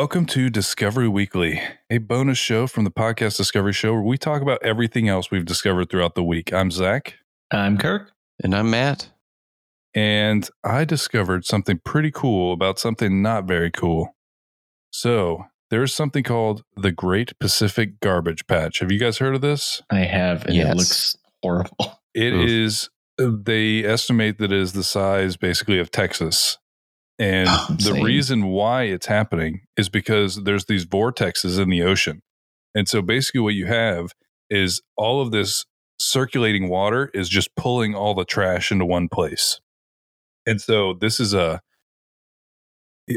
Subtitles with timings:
[0.00, 0.24] Discovery Weekly.
[0.24, 4.40] Welcome to Discovery Weekly, a bonus show from the podcast Discovery Show where we talk
[4.40, 6.54] about everything else we've discovered throughout the week.
[6.54, 7.16] I'm Zach,
[7.52, 8.10] I'm Kirk.
[8.42, 9.10] And I'm Matt.
[9.94, 14.16] and I discovered something pretty cool about something not very cool.
[14.90, 18.78] So, there's something called the Great Pacific Garbage Patch.
[18.78, 19.82] Have you guys heard of this?
[19.90, 20.72] I have, and Yes.
[20.72, 21.76] it looks horrible.
[22.14, 22.48] It Oof.
[22.48, 22.88] is.
[23.20, 26.56] Uh, they estimate that it is the size basically of Texas.
[27.20, 32.22] And Oh, the reason why it's happening is because there's these vortexes in the ocean.
[32.74, 34.12] And so basically what you have
[34.48, 35.66] is all of this
[36.00, 39.60] circulating water is just pulling all the trash into one place.
[40.46, 41.60] And so this is a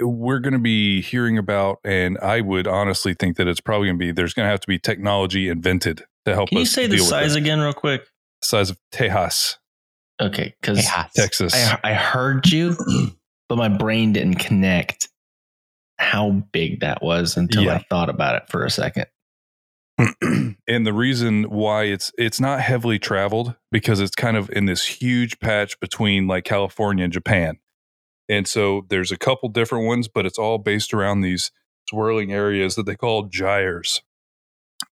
[0.02, 4.00] we're going to be hearing about and I would honestly think that it's probably going
[4.00, 6.72] to be there's going to have to be technology invented to help Can you us
[6.72, 8.08] say the deal with size again, real quick?
[8.42, 9.58] size of Tejas,
[10.22, 11.54] Okay, because Texas.
[11.56, 12.76] I, I heard you,
[13.54, 15.10] but my brain didn't connect
[16.00, 17.76] how big that was until Yeah.
[17.76, 19.06] I thought about it for a second.
[20.68, 24.86] and the reason why it's it's not heavily traveled because it's kind of in this
[24.86, 27.60] huge patch between like California and Japan.
[28.28, 31.52] And so there's a couple different ones, but it's all based around these
[31.88, 34.02] swirling areas that they call gyres.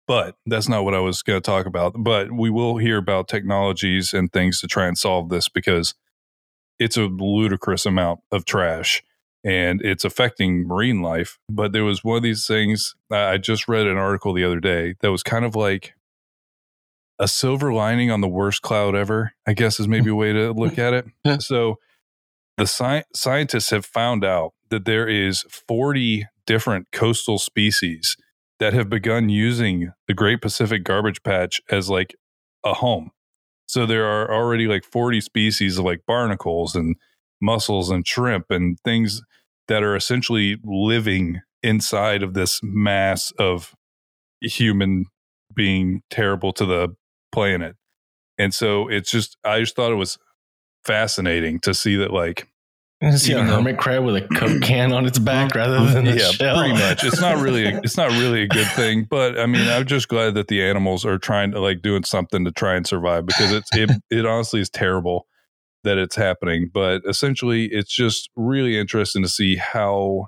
[0.06, 1.94] But that's not what I was going to talk about.
[1.96, 5.94] But we will hear about technologies and things to try and solve this because
[6.80, 9.04] it's a ludicrous amount of trash
[9.44, 11.38] and it's affecting marine life.
[11.48, 12.96] But there was one of these things.
[13.10, 15.94] I just read an article the other day that was kind of like
[17.18, 20.52] a silver lining on the worst cloud ever, I guess is maybe a way to
[20.52, 21.06] look at it.
[21.42, 21.78] So
[22.56, 28.16] the sci- scientists have found out that there is 40 different coastal species
[28.58, 32.14] that have begun using the Great Pacific Garbage Patch as like
[32.64, 33.10] a home.
[33.70, 36.96] So there are already like 40 species of like barnacles and
[37.40, 39.22] mussels and shrimp and things
[39.68, 43.72] that are essentially living inside of this mass of
[44.40, 45.04] human
[45.54, 46.96] being terrible to the
[47.30, 47.76] planet.
[48.38, 50.18] And so it's just I just thought it was
[50.84, 52.48] fascinating to see that like
[53.02, 55.94] You see a hermit crab with a coke can on its back rather mm-hmm.
[55.94, 56.58] than a yeah, shell.
[56.58, 57.02] pretty much.
[57.02, 60.08] It's not really a, it's not really a good thing, but I mean, I'm just
[60.08, 63.52] glad that the animals are trying to like doing something to try and survive because
[63.52, 65.26] it's it it honestly is terrible
[65.82, 70.26] that it's happening, but essentially it's just really interesting to see how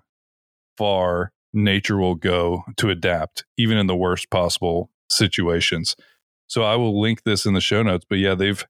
[0.79, 5.95] far nature will go to adapt even in the worst possible situations.
[6.47, 8.67] So I will link this in the show notes, but yeah, they've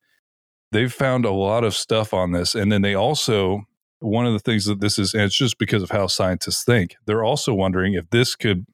[0.72, 3.64] they've found a lot of stuff on this and then they also
[4.02, 6.96] one of the things that this is, and it's just because of how scientists think,
[7.06, 8.66] they're also wondering if this could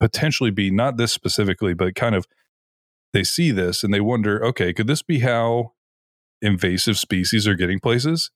[0.00, 2.26] potentially be not this specifically, but kind of
[3.12, 5.72] they see this and they wonder, okay, could this be how
[6.42, 8.30] invasive species are getting places?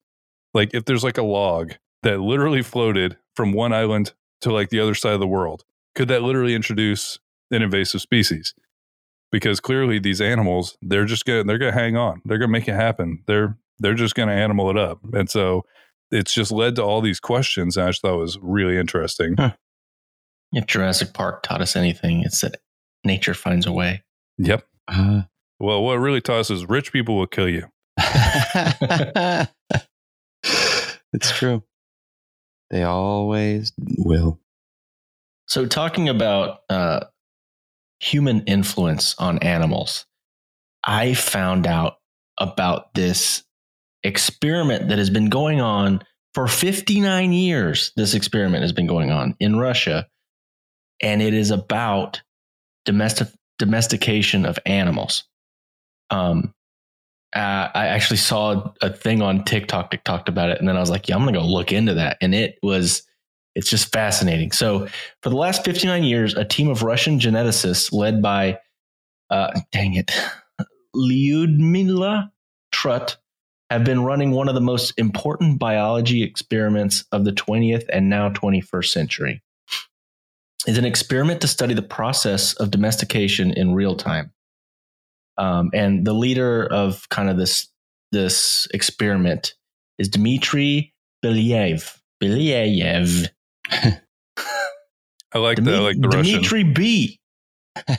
[0.55, 1.73] Like if there's like a log
[2.03, 6.09] that literally floated from one island to like the other side of the world, could
[6.09, 7.19] that literally introduce
[7.51, 8.55] an invasive species?
[9.31, 12.23] Because clearly these animals, they're just gonna they're gonna hang on.
[12.25, 13.23] They're gonna make it happen.
[13.27, 14.99] They're they're just gonna animal it up.
[15.13, 15.65] And so
[16.11, 17.77] it's just led to all these questions.
[17.77, 19.37] And I just thought it was really interesting.
[20.53, 22.57] If Jurassic Park taught us anything, it's that
[23.05, 24.03] nature finds a way.
[24.39, 24.67] Yep.
[24.89, 25.23] Uh,
[25.61, 27.67] Well, what it really taught us is rich people will kill you.
[31.13, 31.63] it's true.
[32.71, 34.41] They always will.
[35.47, 37.01] So, talking about uh,
[37.99, 40.07] human influence on animals,
[40.85, 41.97] I found out
[42.39, 43.43] about this
[44.03, 46.03] experiment that has been going on
[46.35, 47.93] for 59 years.
[47.97, 50.07] This experiment has been going on in Russia,
[51.03, 52.23] and it is about
[52.85, 53.29] domestic
[53.59, 55.25] domestication of animals.
[56.11, 56.55] Um,
[57.35, 60.81] uh, I actually saw a thing on TikTok that talked about it, and then I
[60.81, 63.07] was like, "Yeah, I'm gonna go look into that." And it was,
[63.55, 64.51] it's just fascinating.
[64.51, 64.89] So,
[65.23, 68.59] for the last 59 years, a team of Russian geneticists led by,
[69.31, 70.11] uh, dang it,
[70.97, 72.31] Lyudmila
[72.73, 73.17] Trut
[73.71, 78.29] have been running one of the most important biology experiments of the 20th and now
[78.29, 79.43] 21st century.
[80.67, 84.33] It's an experiment to study the process of domestication in real time.
[85.39, 87.69] Um, and the leader of kind of this
[88.13, 89.55] this experiment
[89.99, 90.93] is Dmitry
[91.25, 91.97] Belyaev.
[92.23, 93.29] Belyaev.
[93.73, 95.75] I like that.
[95.75, 96.41] I like the Russian.
[96.41, 97.21] Dmitry B.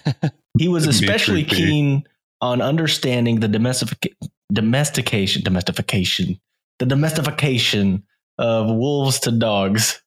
[0.60, 1.50] He was Dmitry especially B.
[1.50, 2.04] keen
[2.42, 4.14] on understanding the domestic
[4.52, 6.40] domestication, domestication,
[6.80, 8.04] the domestication
[8.38, 10.02] of wolves to dogs.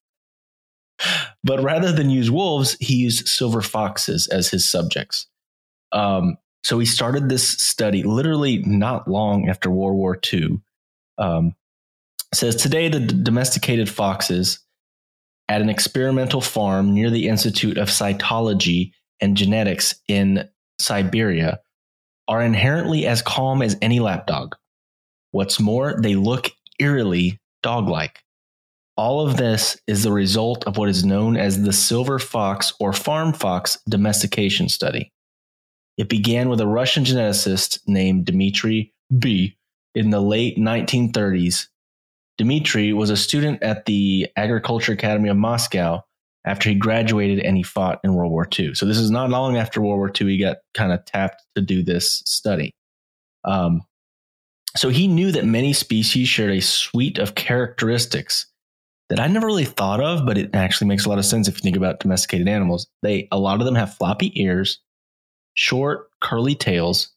[1.43, 5.27] But rather than use wolves, he used silver foxes as his subjects.
[5.93, 10.61] Um, so he started this study literally not long after World War II.
[11.19, 11.55] Um,
[12.33, 14.61] says today the domesticated foxes
[15.49, 20.49] at an experimental farm near the Institute of Cytology and Genetics in
[20.81, 21.61] Siberia
[22.29, 24.55] are inherently as calm as any lapdog.
[25.31, 28.21] What's more, they look eerily dog like.
[28.97, 32.93] All of this is the result of what is known as the silver fox or
[32.93, 35.13] farm fox domestication study.
[35.97, 39.57] It began with a Russian geneticist named Dmitry B.
[39.95, 41.67] in the late 1930s.
[42.39, 46.05] Dmitry was a student at the Agriculture Academy of Moscow
[46.45, 48.75] after he graduated and he fought in World War II.
[48.75, 51.63] So this is not long after World War II he got kind of tapped to
[51.63, 52.73] do this study.
[53.45, 53.83] Um,
[54.77, 58.47] so he knew that many species shared a suite of characteristics
[59.09, 61.57] that I never really thought of, but it actually makes a lot of sense if
[61.57, 62.87] you think about domesticated animals.
[63.03, 64.81] They a lot of them have floppy ears,
[65.55, 67.13] short curly tails,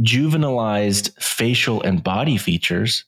[0.00, 3.04] juvenilized facial and body features,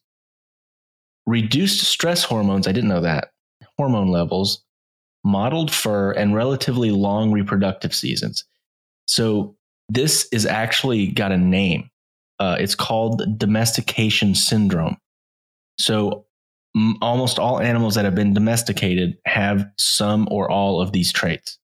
[1.27, 2.69] reduced stress hormones.
[2.69, 3.33] I didn't know that
[3.79, 4.65] hormone levels,
[5.26, 8.44] mottled fur, and relatively long reproductive seasons.
[9.06, 9.56] So
[9.88, 11.90] this is actually got a name.
[12.38, 14.96] Uh, it's called domestication syndrome.
[15.78, 16.26] So
[16.76, 21.58] m- almost all animals that have been domesticated have some or all of these traits.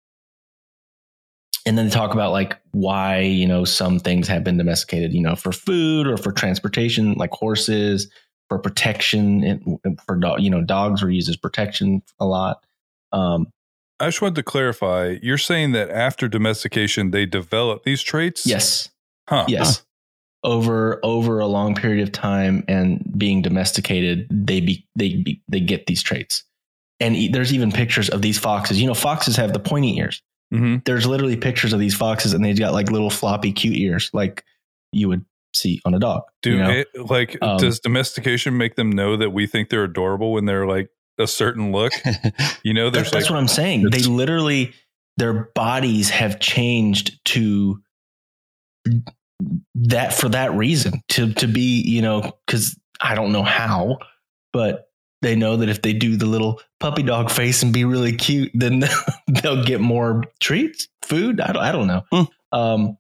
[1.66, 5.22] And then they talk about like why, you know, some things have been domesticated, you
[5.22, 8.10] know, for food or for transportation, like horses,
[8.50, 12.66] for protection, and for dog, you know, dogs were used as protection a lot.
[13.12, 13.48] Um,
[14.00, 15.18] I just wanted to clarify.
[15.22, 18.46] You're saying that after domestication, they develop these traits?
[18.46, 18.90] yes,
[19.30, 19.46] Huh.
[19.48, 19.84] yes.
[20.44, 25.60] Over over a long period of time and being domesticated, they be they be, they
[25.60, 26.44] get these traits.
[27.00, 28.82] And e- there's even pictures of these foxes.
[28.82, 30.20] You know, foxes have the pointy ears.
[30.52, 34.10] hmm There's literally pictures of these foxes, and they've got like little floppy, cute ears,
[34.14, 34.44] like
[34.92, 35.24] you would
[35.54, 36.24] see on a dog.
[36.42, 36.72] Do you know?
[36.72, 40.66] it, like Um, does domestication make them know that we think they're adorable when they're
[40.66, 41.94] like a certain look?
[42.64, 43.90] You know, there's that's like what I'm saying.
[43.90, 44.74] They literally
[45.18, 47.82] their bodies have changed to
[49.76, 53.98] that for that reason to to be you know because I don't know how,
[54.54, 54.90] but
[55.22, 58.52] they know that if they do the little puppy dog face and be really cute,
[58.54, 58.84] then
[59.28, 61.40] they'll get more treats, food.
[61.40, 62.04] I don't, I don't know.
[62.12, 62.24] Hmm.
[62.52, 62.98] Um,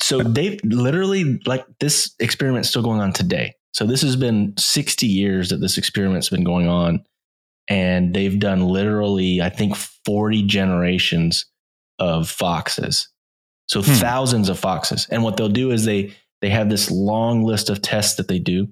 [0.00, 3.54] so they've literally like this experiment's still going on today.
[3.76, 7.04] So this has been 60 years that this experiment's been going on
[7.68, 11.46] and they've done literally i think 40 generations
[11.98, 13.08] of foxes.
[13.68, 13.92] So Hmm.
[13.94, 15.06] thousands of foxes.
[15.10, 16.12] And what they'll do is they
[16.42, 18.68] they have this long list of tests that they do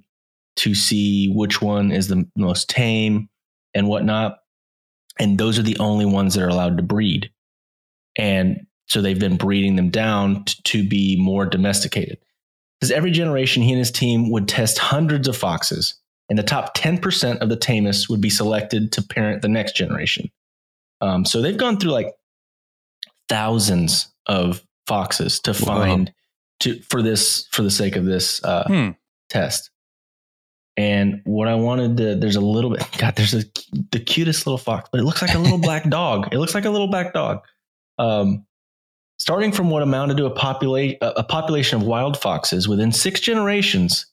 [0.56, 3.28] to see which one is the most tame
[3.74, 4.38] and whatnot.
[5.18, 7.30] And those are the only ones that are allowed to breed.
[8.16, 12.18] And so they've been breeding them down t- to be more domesticated
[12.80, 15.94] because every generation he and his team would test hundreds of foxes
[16.28, 20.30] and the top 10% of the tamest would be selected to parent the next generation.
[21.00, 22.14] Um, so they've gone through like
[23.28, 25.56] thousands of foxes to Wow.
[25.56, 26.12] find
[26.60, 28.90] to for this for the sake of this uh, hmm.
[29.28, 29.70] test.
[30.76, 33.44] And what I wanted to there's a little bit God there's a
[33.90, 36.28] the cutest little fox, but it looks like a little black dog.
[36.32, 37.40] It looks like a little black dog.
[37.98, 38.46] Um,
[39.18, 44.06] starting from what amounted to a population a population of wild foxes within six generations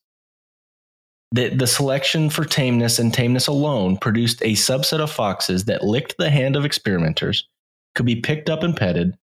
[1.32, 6.18] the, the selection for tameness and tameness alone produced a subset of foxes that licked
[6.18, 7.48] the hand of experimenters,
[7.96, 9.18] could be picked up and petted,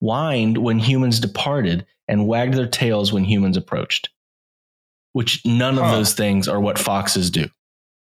[0.00, 4.10] whined when humans departed, and wagged their tails when humans approached.
[5.12, 5.92] Which none of Huh.
[5.92, 7.48] those things are what foxes do.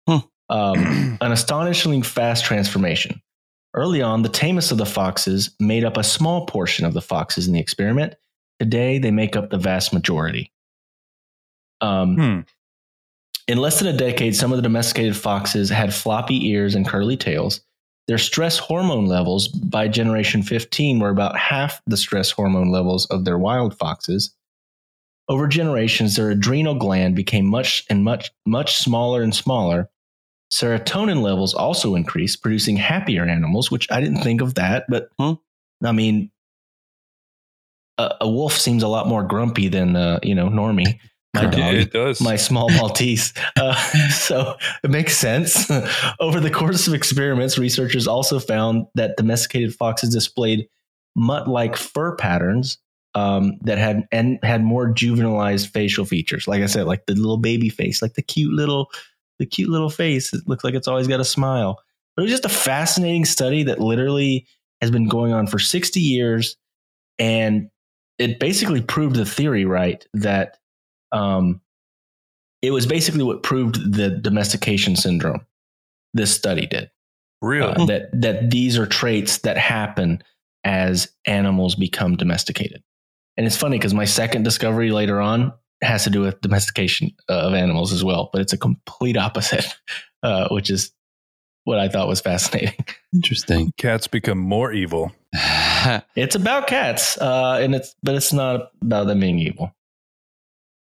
[0.09, 0.19] Hmm.
[0.49, 3.21] Um, an astonishingly fast transformation.
[3.74, 7.46] Early on, the tamest of the foxes made up a small portion of the foxes
[7.46, 8.14] in the experiment.
[8.60, 10.52] Today, they make up the vast majority.
[11.80, 12.40] Um, Hmm.
[13.48, 17.16] in less than a decade, some of the domesticated foxes had floppy ears and curly
[17.16, 17.60] tails.
[18.08, 23.24] Their stress hormone levels by generation 15 were about half the stress hormone levels of
[23.24, 24.34] their wild foxes.
[25.28, 29.88] Over generations, their adrenal gland became much and much, much smaller and smaller.
[30.52, 34.85] Serotonin levels also increase, producing happier animals, which I didn't think of that.
[34.88, 35.32] But Hmm.
[35.85, 36.30] I mean,
[37.99, 40.99] a, a wolf seems a lot more grumpy than, uh, you know, Normie,
[41.35, 42.21] my Yeah, dog it does.
[42.21, 43.32] my small Maltese.
[43.59, 43.75] Uh,
[44.11, 45.71] so it makes sense.
[46.21, 50.68] Over the course of experiments, researchers also found that domesticated foxes displayed
[51.16, 52.78] mutt-like fur patterns
[53.14, 56.47] um, that had and had more juvenilized facial features.
[56.49, 58.90] Like I said, like the little baby face, like the cute little,
[59.38, 60.32] the cute little face.
[60.32, 61.80] It looks like it's always got a smile.
[62.14, 64.46] But it was just a fascinating study that literally
[64.80, 66.56] has been going on for 60 years,
[67.18, 67.70] and
[68.18, 70.58] it basically proved the theory right that
[71.12, 71.60] um,
[72.60, 75.46] it was basically what proved the domestication syndrome.
[76.14, 76.90] This study did.
[77.40, 77.72] Really?
[77.72, 80.22] uh, that that these are traits that happen
[80.64, 82.82] as animals become domesticated.
[83.36, 87.54] And it's funny because my second discovery later on has to do with domestication of
[87.54, 89.66] animals as well, but it's a complete opposite,
[90.22, 90.92] uh, which is
[91.64, 92.84] what I thought was fascinating.
[93.14, 93.72] Interesting.
[93.76, 95.12] Cats become more evil.
[96.14, 99.74] It's about cats, uh, and it's but it's not about them being evil.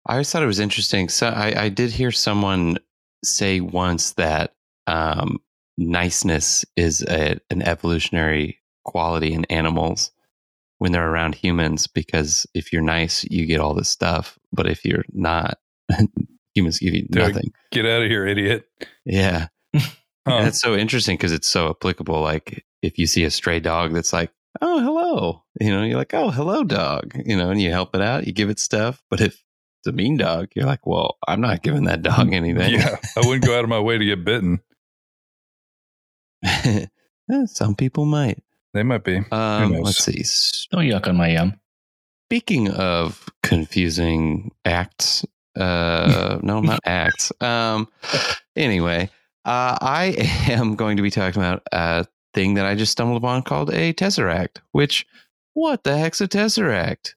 [0.06, 1.08] I always thought it was interesting.
[1.08, 2.78] So I, I did hear someone
[3.24, 4.52] say once that
[4.86, 5.38] um,
[5.78, 10.10] niceness is a, an evolutionary quality in animals
[10.80, 14.38] when they're around humans because if you're nice, you get all this stuff.
[14.50, 15.58] But if you're not,
[16.54, 17.52] humans give you nothing.
[17.70, 18.64] Get out of here, idiot.
[19.04, 19.46] Yeah.
[20.28, 20.42] Huh.
[20.44, 22.20] It's so interesting because it's so applicable.
[22.20, 26.12] Like if you see a stray dog that's like, oh, hello, you know, you're like,
[26.12, 29.02] oh, hello, dog, you know, and you help it out, you give it stuff.
[29.08, 32.74] But if it's a mean dog, you're like, well, I'm not giving that dog anything.
[32.74, 34.60] yeah, I wouldn't go out of my way to get bitten.
[36.44, 36.86] Eh,
[37.46, 38.42] Some people might.
[38.74, 39.16] They might be.
[39.32, 39.82] Um, knows?
[39.84, 40.68] let's see.
[40.70, 41.54] Don't yuck on my yum.
[42.28, 45.24] Speaking of confusing acts,
[45.56, 47.32] uh, no, not acts.
[47.40, 47.88] Um,
[48.56, 49.10] anyway,
[49.44, 50.14] uh, I
[50.48, 53.92] am going to be talking about a thing that I just stumbled upon called a
[53.92, 54.58] tesseract.
[54.72, 55.06] Which,
[55.54, 57.14] what the heck's a tesseract?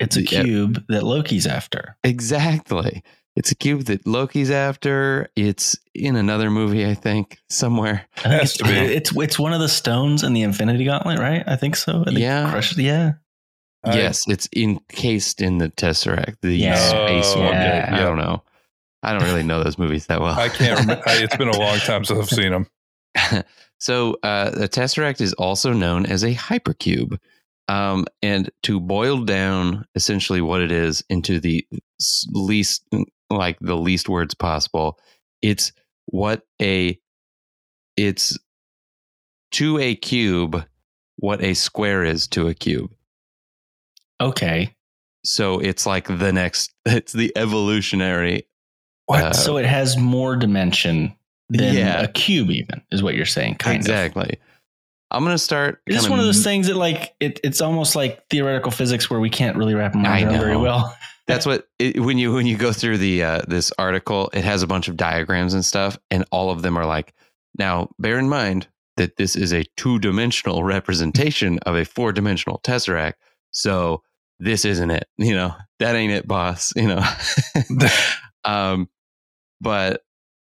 [0.00, 0.44] It's a Yeah.
[0.44, 1.96] cube that Loki's after.
[2.04, 3.02] Exactly.
[3.38, 5.28] It's a cube that Loki's after.
[5.36, 8.04] It's in another movie, I think, somewhere.
[8.16, 8.70] I think it's, to be.
[8.98, 11.44] it's it's one of the stones in the Infinity Gauntlet, right?
[11.46, 12.00] I think so.
[12.02, 12.50] I think Yeah.
[12.50, 13.12] Crush, yeah.
[13.84, 16.74] I- yes, it's encased in the tesseract, the Yeah.
[16.74, 17.48] space Oh, one.
[17.54, 17.86] okay.
[17.88, 18.42] I don't know.
[19.04, 20.36] I don't really know those movies that well.
[20.36, 21.04] I can't remember.
[21.06, 23.44] it's been a long time since I've seen them.
[23.78, 27.18] so uh, the tesseract is also known as a hypercube.
[27.68, 31.64] Um, and to boil down essentially what it is into the
[32.32, 32.82] least,
[33.30, 34.98] like the least words possible,
[35.42, 35.72] it's
[36.06, 36.98] what a,
[37.96, 38.38] it's
[39.52, 40.64] to a cube,
[41.16, 42.90] what a square is to a cube.
[44.20, 44.74] Okay.
[45.24, 48.46] So it's like the next, it's the evolutionary.
[49.06, 49.22] What?
[49.24, 51.14] uh, so it has more dimension
[51.48, 52.02] than Yeah.
[52.02, 53.56] a cube, even is what you're saying.
[53.56, 53.80] Kind of.
[53.80, 54.38] exactly.
[55.10, 55.80] I'm going to start.
[55.86, 59.18] It's just one of those things that, like, it, it's almost like theoretical physics where
[59.18, 60.94] we can't really wrap mind around very well.
[61.28, 64.62] That's what it, when you when you go through the uh, this article, it has
[64.62, 67.14] a bunch of diagrams and stuff, and all of them are like.
[67.58, 72.60] Now, bear in mind that this is a two dimensional representation of a four dimensional
[72.64, 73.14] tesseract,
[73.50, 74.02] so
[74.38, 75.06] this isn't it.
[75.18, 76.72] You know that ain't it, boss.
[76.74, 77.04] You know.
[78.44, 78.88] um,
[79.60, 80.02] but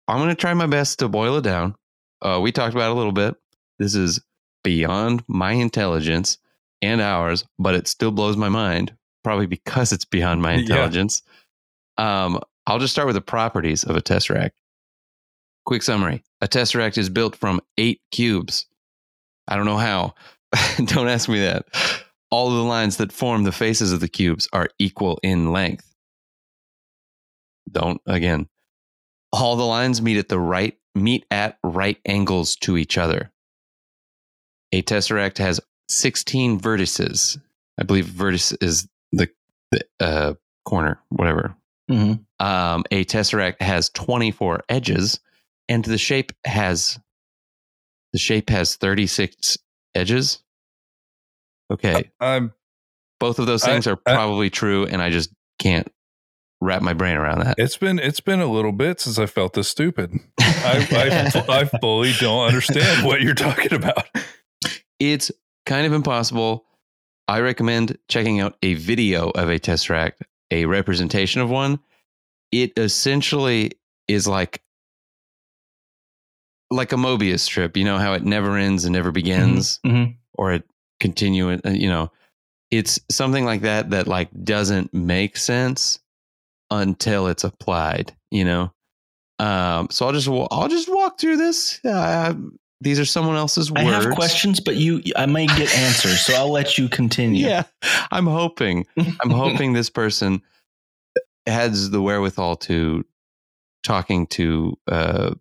[0.06, 1.74] I'm gonna try my best to boil it down.
[2.22, 3.34] Uh, we talked about it a little bit.
[3.80, 4.20] This is
[4.62, 6.38] beyond my intelligence
[6.80, 10.60] and ours, but it still blows my mind probably because it's beyond my Yeah.
[10.60, 11.22] intelligence.
[11.98, 14.52] Um, I'll just start with the properties of a tesseract.
[15.66, 18.66] Quick summary: A tesseract is built from eight cubes.
[19.48, 20.14] I don't know how.
[20.84, 21.66] don't ask me that.
[22.30, 25.92] All of the lines that form the faces of the cubes are equal in length.
[27.70, 28.48] Don't again.
[29.32, 33.30] All the lines meet at the right meet at right angles to each other.
[34.72, 37.38] A tesseract has 16 vertices.
[37.78, 38.88] I believe vertex is
[39.70, 40.34] the, the uh,
[40.64, 41.54] corner, whatever.
[41.88, 45.20] hmm Um, a tesseract has 24 edges,
[45.68, 46.98] and the shape has
[48.12, 49.56] the shape has 36
[49.94, 50.42] edges.
[51.72, 52.52] Okay, I'm
[53.20, 55.90] both of those I- things are I- probably true, and I just can't
[56.60, 57.54] wrap my brain around that.
[57.58, 60.12] It's been it's been a little bit since I felt this stupid.
[60.40, 64.04] I I, I fully don't understand what you're talking about.
[64.98, 65.30] It's
[65.66, 66.64] kind of impossible.
[67.30, 70.14] I recommend checking out a video of a tesseract,
[70.50, 71.78] a representation of one.
[72.50, 73.70] It essentially
[74.08, 74.62] is like
[76.72, 77.76] like a Mobius strip.
[77.76, 80.64] You know how it never ends and never begins, hmm or it
[80.98, 81.52] continue.
[81.52, 82.10] uh, You know,
[82.72, 86.00] it's something like that that like doesn't make sense
[86.68, 88.12] until it's applied.
[88.32, 88.72] You know,
[89.38, 91.78] um, so I'll just I'll just walk through this.
[91.84, 92.34] Uh,
[92.80, 93.82] these are someone else's words.
[93.82, 97.46] I have questions, but you, I may get answers, so I'll let you continue.
[97.46, 97.64] Yeah,
[98.10, 98.86] I'm hoping.
[98.96, 100.42] I'm hoping this person
[101.46, 103.04] has the wherewithal to
[103.82, 105.34] talking to uh,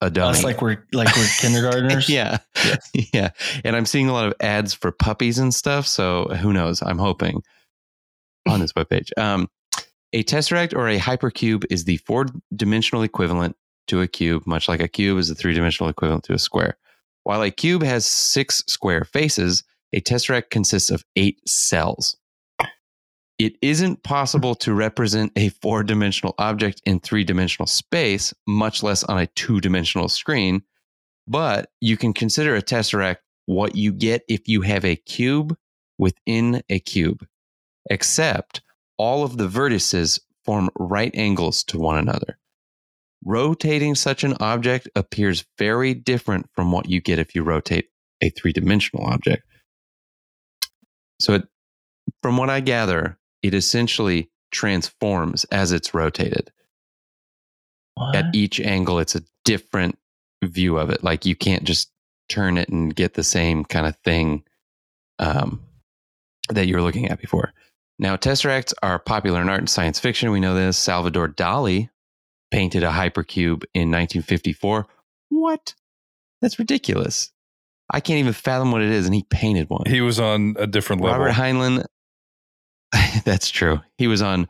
[0.00, 0.30] a dummy.
[0.30, 2.08] Us like we're like we're kindergartners.
[2.08, 2.38] yeah,
[3.12, 3.30] yeah.
[3.64, 5.86] And I'm seeing a lot of ads for puppies and stuff.
[5.86, 6.82] So who knows?
[6.82, 7.42] I'm hoping
[8.48, 9.10] on this webpage.
[9.18, 9.48] Um,
[10.12, 13.56] a tesseract or a hypercube is the four-dimensional equivalent
[13.88, 16.78] to a cube, much like a cube is the three-dimensional equivalent to a square.
[17.26, 22.16] While a cube has six square faces, a tesseract consists of eight cells.
[23.40, 29.02] It isn't possible to represent a four dimensional object in three dimensional space, much less
[29.02, 30.62] on a two dimensional screen.
[31.26, 33.16] But you can consider a tesseract
[33.46, 35.56] what you get if you have a cube
[35.98, 37.26] within a cube,
[37.90, 38.60] except
[38.98, 42.38] all of the vertices form right angles to one another.
[43.24, 47.88] Rotating such an object appears very different from what you get if you rotate
[48.20, 49.42] a three dimensional object.
[51.20, 51.48] So, it,
[52.22, 56.52] from what I gather, it essentially transforms as it's rotated.
[57.94, 58.14] What?
[58.14, 59.98] At each angle, it's a different
[60.44, 61.02] view of it.
[61.02, 61.90] Like you can't just
[62.28, 64.44] turn it and get the same kind of thing
[65.18, 65.62] um,
[66.50, 67.52] that you were looking at before.
[67.98, 70.30] Now, tesseracts are popular in art and science fiction.
[70.30, 70.76] We know this.
[70.76, 71.88] Salvador Dali
[72.56, 74.86] painted a hypercube in 1954.
[75.28, 75.74] What?
[76.40, 77.30] That's ridiculous.
[77.92, 79.82] I can't even fathom what it is, and he painted one.
[79.86, 81.18] He was on a different level.
[81.18, 81.84] Robert Heinlein.
[83.26, 83.80] that's true.
[83.98, 84.48] He was on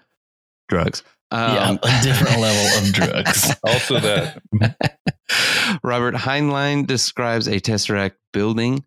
[0.69, 1.03] drugs.
[1.33, 3.53] yeah, Um, a different level of drugs.
[3.65, 4.41] also that.
[5.83, 8.85] Robert Heinlein describes a tesseract building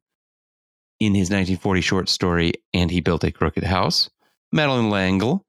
[1.02, 4.10] in his 1940 short story, and he built a crooked house.
[4.54, 5.46] Madeleine L'Engle,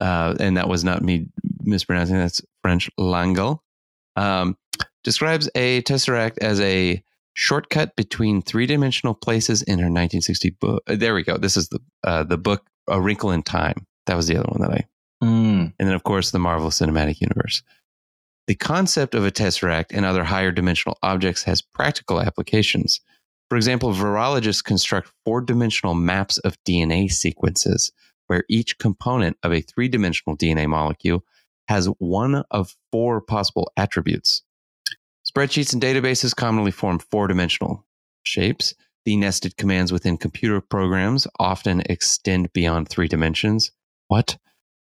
[0.00, 1.28] uh, and that was not me
[1.66, 2.16] mispronouncing.
[2.16, 3.62] That's French L'Engle.
[4.16, 4.56] Um,
[5.04, 7.02] describes a tesseract as a
[7.34, 10.82] shortcut between three-dimensional places in her 1960 book.
[10.86, 11.36] There we go.
[11.36, 13.86] This is the uh, the book A Wrinkle in Time.
[14.06, 14.86] That was the other one that I
[15.24, 15.72] Mm.
[15.78, 17.62] and then of course the Marvel Cinematic Universe.
[18.48, 23.00] The concept of a tesseract and other higher dimensional objects has practical applications.
[23.48, 27.92] For example, virologists construct four dimensional maps of DNA sequences
[28.26, 31.24] where each component of a three dimensional DNA molecule
[31.68, 34.42] has one of four possible attributes.
[35.26, 37.84] Spreadsheets and databases commonly form four dimensional
[38.22, 38.74] shapes.
[39.04, 43.70] The nested commands within computer programs often extend beyond three dimensions.
[44.08, 44.38] What?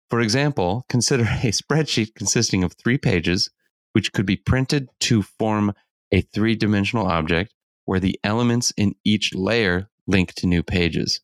[0.09, 3.49] For example, consider a spreadsheet consisting of three pages,
[3.93, 5.73] which could be printed to form
[6.11, 7.53] a three dimensional object
[7.85, 11.21] where the elements in each layer link to new pages.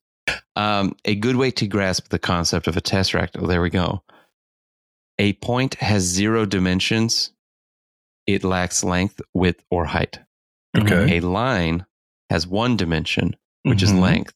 [0.56, 3.32] Um, a good way to grasp the concept of a tesseract.
[3.42, 4.04] Oh, there we go.
[5.20, 7.32] A point has zero dimensions.
[8.26, 10.20] It lacks length, width, or height.
[10.78, 11.18] Okay.
[11.18, 11.86] A line
[12.30, 13.84] has one dimension, which Mhm.
[13.84, 14.34] is length.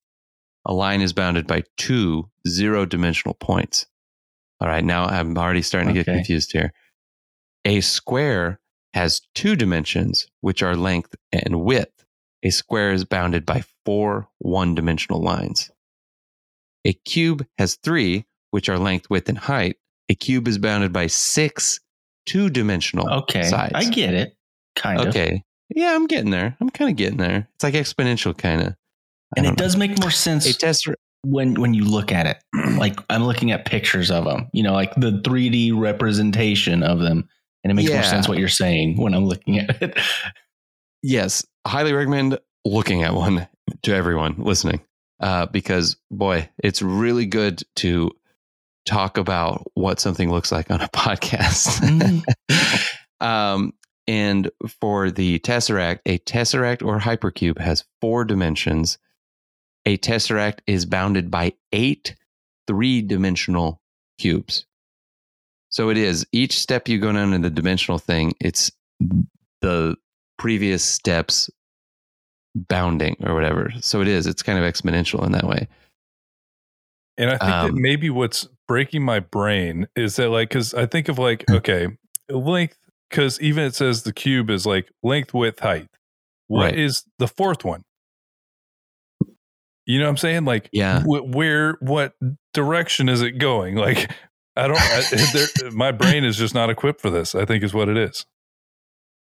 [0.66, 3.88] A line is bounded by two zero dimensional points.
[4.60, 6.74] All right, now I'm already starting to get confused here.
[7.66, 8.60] A square
[8.94, 12.06] has two dimensions, which are length and width.
[12.44, 15.72] A square is bounded by four one dimensional lines.
[16.86, 19.78] A cube has three, which are length, width, and height.
[20.10, 21.80] A cube is bounded by six
[22.26, 23.74] two dimensional Okay, sides.
[23.76, 24.36] I get it.
[24.76, 25.08] Kind of.
[25.08, 25.44] Okay.
[25.70, 26.56] Yeah, I'm getting there.
[26.62, 27.48] I'm kind of getting there.
[27.56, 28.76] It's like exponential kind of.
[29.36, 30.88] And it does make more sense A test.
[31.24, 32.38] when when you look at it.
[32.78, 37.28] Like I'm looking at pictures of them, you know, like the 3D representation of them,
[37.64, 40.00] and it makes more sense what you're saying when I'm looking at it.
[41.04, 43.48] Yes, highly recommend looking at one
[43.84, 44.82] to everyone listening,
[45.20, 48.12] uh, because boy, it's really good to
[48.88, 51.80] talk about what something looks like on a podcast.
[51.82, 52.24] Mm.
[53.26, 53.74] um,
[54.08, 58.98] and for the tesseract, a tesseract or hypercube has four dimensions.
[59.86, 62.16] A tesseract is bounded by eight
[62.68, 63.82] three dimensional
[64.20, 64.66] cubes.
[65.70, 68.72] So it is each step you go down in the dimensional thing, it's
[69.62, 69.96] the
[70.38, 71.50] previous steps
[72.56, 73.72] bounding or whatever.
[73.82, 75.68] So it is, it's kind of exponential in that way.
[77.18, 80.86] And I think that Um, maybe what's breaking my brain is that like because I
[80.86, 81.88] think of like okay
[82.30, 82.78] length
[83.10, 85.88] because even it says the cube is like length, width, height.
[86.48, 87.14] What is Right.
[87.20, 87.84] the fourth one?
[89.86, 90.46] You know what I'm saying?
[90.46, 91.02] Like Yeah.
[91.04, 92.14] wh- where what
[92.54, 93.76] direction is it going?
[93.88, 94.12] Like
[94.56, 94.78] I don't.
[94.80, 95.02] I,
[95.34, 97.36] there, my brain is just not equipped for this.
[97.36, 98.26] I think is what it is.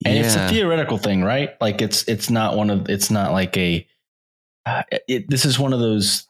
[0.05, 1.59] And it's a theoretical thing, right?
[1.59, 3.87] Like it's it's not one of it's not like a.
[4.67, 6.27] Uh, it, this is one of those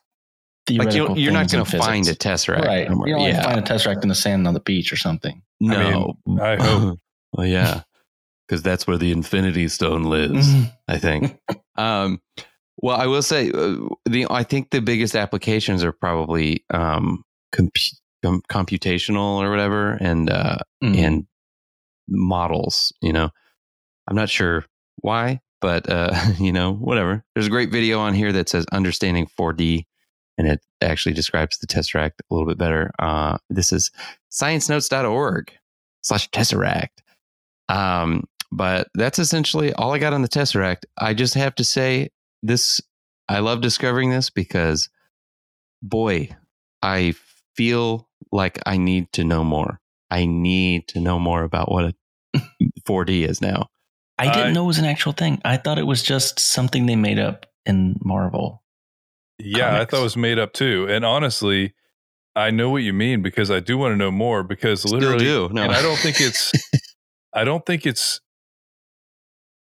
[0.69, 1.17] like theoretical.
[1.17, 2.88] you, you're not going to find a tesseract, right?
[2.88, 3.08] somewhere.
[3.10, 5.41] You don't yeah, find a tesseract in the sand on the beach or something.
[5.60, 6.99] no, mean, I hope.
[7.34, 7.82] well, yeah,
[8.47, 10.47] because that's where the Infinity Stone lives.
[10.54, 10.71] Mhm.
[10.88, 11.38] I think.
[11.78, 12.21] um,
[12.78, 13.75] well, I will say uh,
[14.06, 17.71] the I think the biggest applications are probably um, comp-
[18.23, 20.97] com- computational or whatever, and uh, Mm.
[20.97, 21.28] and
[22.10, 22.93] models.
[23.01, 23.30] You know,
[24.08, 24.65] I'm not sure
[24.97, 27.23] why, but uh, you know, whatever.
[27.34, 29.86] There's a great video on here that says understanding 4D,
[30.37, 32.91] and it actually describes the tesseract a little bit better.
[32.99, 33.91] Uh, this is
[34.31, 35.51] sciencenotes.org
[36.01, 36.89] slash tesseract.
[37.69, 40.83] Um, but that's essentially all I got on the tesseract.
[40.97, 42.09] I just have to say
[42.43, 42.79] this.
[43.27, 44.89] I love discovering this because,
[45.81, 46.29] boy,
[46.81, 47.15] I
[47.55, 49.79] feel like I need to know more.
[50.11, 52.39] I need to know more about what a
[52.87, 53.69] 4D is now.
[54.17, 55.41] I didn't I- know it was an actual thing.
[55.43, 58.61] I thought it was just something they made up in Marvel.
[59.39, 60.87] Yeah, I thought it was made up too.
[60.89, 61.73] And honestly,
[62.35, 65.25] I know what you mean because I do want to know more because Still literally
[65.25, 65.49] do.
[65.51, 65.63] No.
[65.63, 66.51] and I don't think it's
[67.33, 68.21] I don't think it's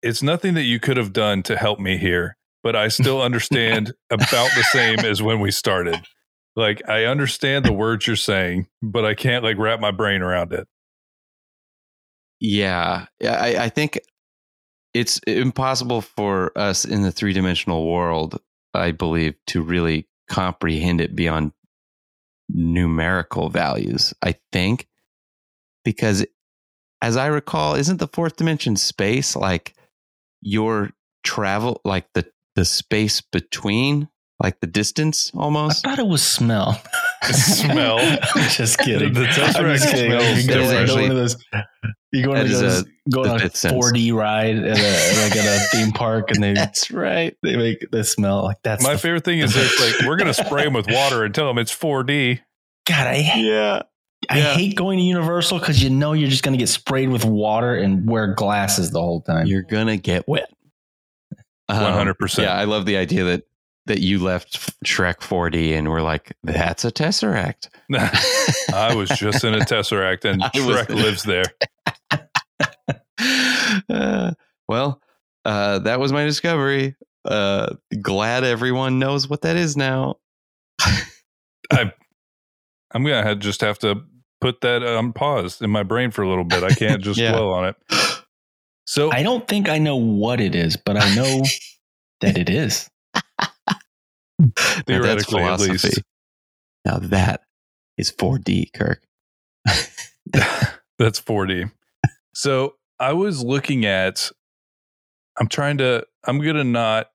[0.03, 3.93] it's nothing that you could have done to help me here, but I still understand
[4.11, 5.97] about the same as when we started.
[6.57, 10.53] Like I understand the words you're saying, but I can't like wrap my brain around
[10.53, 10.67] it.
[12.41, 14.01] Yeah, Yeah, I, I think
[14.93, 18.39] it's impossible for us in the three dimensional world,
[18.75, 21.53] I believe, to really comprehend it beyond
[22.49, 24.15] numerical values.
[24.23, 24.87] I think
[25.85, 26.25] because,
[27.01, 29.75] as I recall, isn't the fourth dimension space like
[30.41, 30.91] your
[31.25, 34.09] travel, like the the space between,
[34.39, 35.87] like the distance almost?
[35.87, 36.81] I thought it was smell.
[37.23, 37.99] Smell.
[38.51, 39.13] Just kidding.
[39.13, 40.11] The I'm Tesseract just kidding.
[40.11, 40.71] smells You go, different.
[40.71, 41.37] you go Actually, one of those.
[42.13, 43.73] You go that on is those, go on a sense.
[43.75, 47.35] 4D ride at a like at a theme park, and they That's right.
[47.43, 50.35] they make the smell like that's My the- favorite thing is it's like we're gonna
[50.35, 52.41] spray them with water and tell them it's 4D.
[52.87, 53.07] God.
[53.07, 53.83] I Yeah.
[54.31, 54.55] I yeah.
[54.55, 57.75] hate going to Universal because you know you're just going to get sprayed with water
[57.75, 59.47] and wear glasses the whole time.
[59.49, 60.49] You're gonna get wet.
[61.69, 62.43] Um, 100%.
[62.43, 63.43] Yeah, I love the idea that
[63.87, 67.69] that you left Shrek 4D and we're like, that's a Tesseract.
[68.75, 71.45] I was just in a Tesseract and I was- Shrek lives there.
[73.89, 74.33] Uh,
[74.69, 75.01] well,
[75.45, 76.95] uh, that was my discovery.
[77.25, 80.17] Uh, glad everyone knows what that is now.
[81.71, 81.93] I,
[82.93, 84.03] I'm gonna just have to
[84.41, 86.63] put that on pause in my brain for a little bit.
[86.65, 87.33] I can't just Yeah.
[87.33, 87.77] dwell on it.
[88.87, 91.43] So I don't think I know what it is, but I know
[92.21, 92.91] that it is.
[94.87, 96.03] Theoretically, at least.
[96.85, 97.43] Now that
[97.97, 99.03] is 4D, Kirk.
[100.99, 101.71] that's 4D.
[102.35, 104.31] So I was looking at.
[105.39, 106.07] I'm trying to.
[106.25, 107.09] I'm gonna not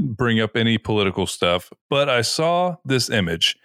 [0.00, 3.56] bring up any political stuff, but I saw this image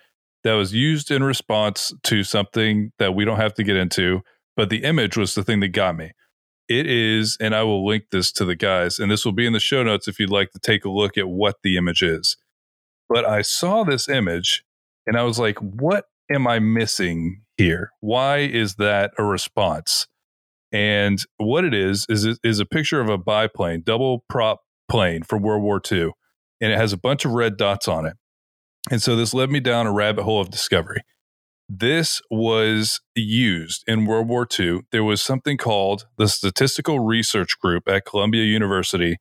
[0.43, 4.21] that was used in response to something that we don't have to get into.
[4.55, 6.11] But the image was the thing that got me.
[6.67, 9.53] It is, and I will link this to the guys, and this will be in
[9.53, 12.37] the show notes if you'd like to take a look at what the image is.
[13.09, 14.63] But I saw this image
[15.05, 17.91] and I was like, what am I missing here?
[17.99, 20.07] Why is that a response?
[20.71, 25.41] And what it is is is a picture of a biplane, double prop plane from
[25.41, 26.11] World War II,
[26.61, 28.13] and it has a bunch of red dots on it.
[28.91, 31.01] And so this led me down a rabbit hole of discovery.
[31.67, 34.81] This was used in World War II.
[34.91, 39.17] There was something called the Statistical Research Group at Columbia University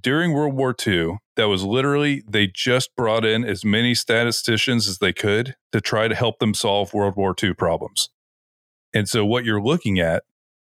[0.00, 1.18] during World War II.
[1.38, 6.08] That was literally, they just brought in as many statisticians as they could to try
[6.08, 8.10] to help them solve World War II problems.
[8.92, 10.24] And so what you're looking at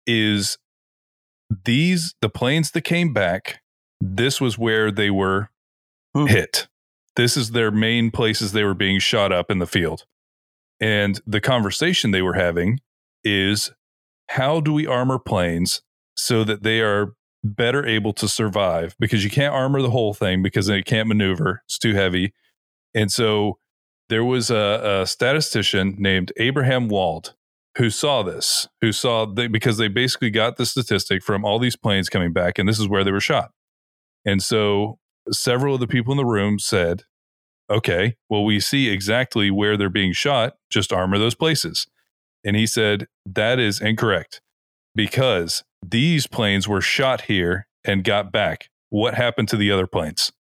[0.06, 0.58] is
[1.64, 3.60] these, the planes that came back,
[4.00, 5.50] this was where they were
[6.14, 6.26] Hmm.
[6.26, 6.68] hit.
[7.16, 10.04] This is their main places they were being shot up in the field.
[10.80, 12.80] And the conversation they were having
[13.24, 13.72] is
[14.30, 15.82] how do we armor planes
[16.16, 18.96] so that they are better able to survive?
[18.98, 22.32] Because you can't armor the whole thing because it can't maneuver, it's too heavy.
[22.94, 23.58] And so
[24.08, 27.34] there was a, a statistician named Abraham Wald
[27.76, 32.08] who saw this, who saw because they basically got the statistic from all these planes
[32.08, 33.52] coming back, and this is where they were shot.
[34.24, 34.98] And so
[35.30, 37.04] several of the people in the room said,
[37.70, 41.86] okay, well, we see exactly where they're being shot, just armor those places.
[42.44, 44.40] And he said, that is incorrect
[44.98, 48.68] because these planes were shot here and got back.
[48.90, 50.32] What happened to the other planes?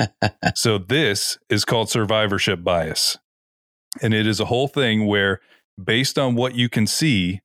[0.56, 3.18] so this is called survivorship bias.
[4.02, 5.38] And it is a whole thing where,
[5.82, 7.38] based on what you can see,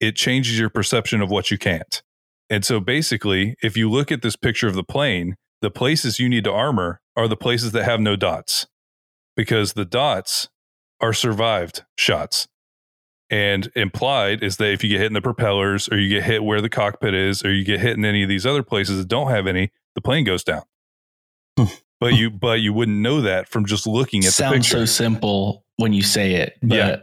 [0.00, 2.02] it changes your perception of what you can't.
[2.48, 6.30] And so basically, if you look at this picture of the plane, the places you
[6.30, 8.66] need to armor are the places that have no dots
[9.36, 10.48] because the dots
[11.02, 12.48] are survived shots.
[13.30, 16.42] And implied is that if you get hit in the propellers or you get hit
[16.42, 19.08] where the cockpit is or you get hit in any of these other places that
[19.08, 20.62] don't have any, the plane goes down.
[21.58, 21.64] Hmm.
[22.00, 25.64] but you but you wouldn't know that from just looking at the Sounds so simple
[25.76, 26.96] when you say it, but Yeah.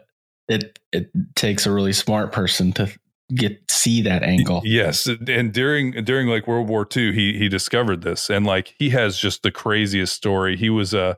[0.48, 2.90] it it takes a really smart person to
[3.34, 4.62] get see that angle.
[4.64, 8.92] Yes, and during during like World War II, he he discovered this, and like he
[8.92, 10.56] has just the craziest story.
[10.56, 11.18] He was a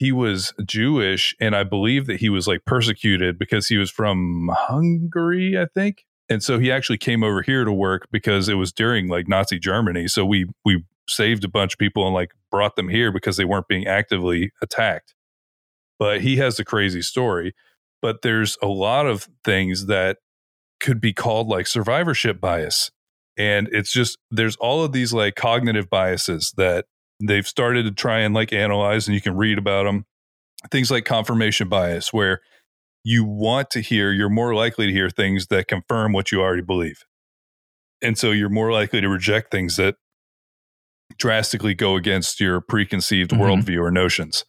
[0.00, 4.50] he was Jewish, and I believe that he was like persecuted because he was from
[4.52, 8.72] Hungary, I think, and so he actually came over here to work because it was
[8.72, 10.08] during like Nazi Germany.
[10.08, 13.44] So we we saved a bunch of people and like brought them here because they
[13.44, 15.14] weren't being actively attacked.
[15.98, 17.52] But he has a crazy story.
[18.00, 20.16] But there's a lot of things that
[20.80, 22.90] could be called like survivorship bias.
[23.36, 26.86] And it's just there's all of these like cognitive biases that
[27.20, 30.06] they've started to try and like analyze, and you can read about them.
[30.70, 32.40] Things like confirmation bias, where
[33.04, 36.62] you want to hear, you're more likely to hear things that confirm what you already
[36.62, 37.04] believe.
[38.02, 39.96] And so you're more likely to reject things that
[41.18, 43.38] drastically go against your preconceived Mhm.
[43.40, 44.44] worldview or notions.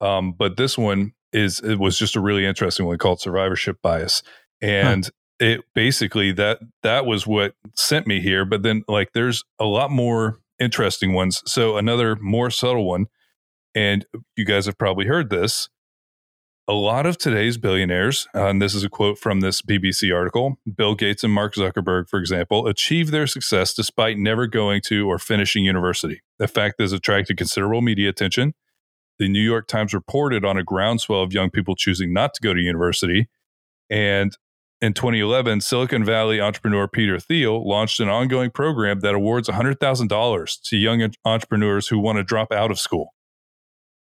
[0.00, 4.22] Um, but this one is it was just a really interesting one called survivorship bias,
[4.60, 5.08] and
[5.40, 8.44] it basically that that was what sent me here.
[8.44, 11.42] But then like there's a lot more interesting ones.
[11.46, 13.06] So another more subtle one,
[13.74, 15.68] and you guys have probably heard this.
[16.68, 20.58] A lot of today's billionaires, uh, and this is a quote from this BBC article
[20.76, 25.18] Bill Gates and Mark Zuckerberg, for example, achieve their success despite never going to or
[25.18, 26.22] finishing university.
[26.38, 28.54] The fact has attracted considerable media attention.
[29.18, 32.54] The New York Times reported on a groundswell of young people choosing not to go
[32.54, 33.28] to university.
[33.90, 34.36] And
[34.82, 40.76] in 2011, Silicon Valley entrepreneur Peter Thiel launched an ongoing program that awards $100,000 to
[40.76, 43.14] young entrepreneurs who want to drop out of school.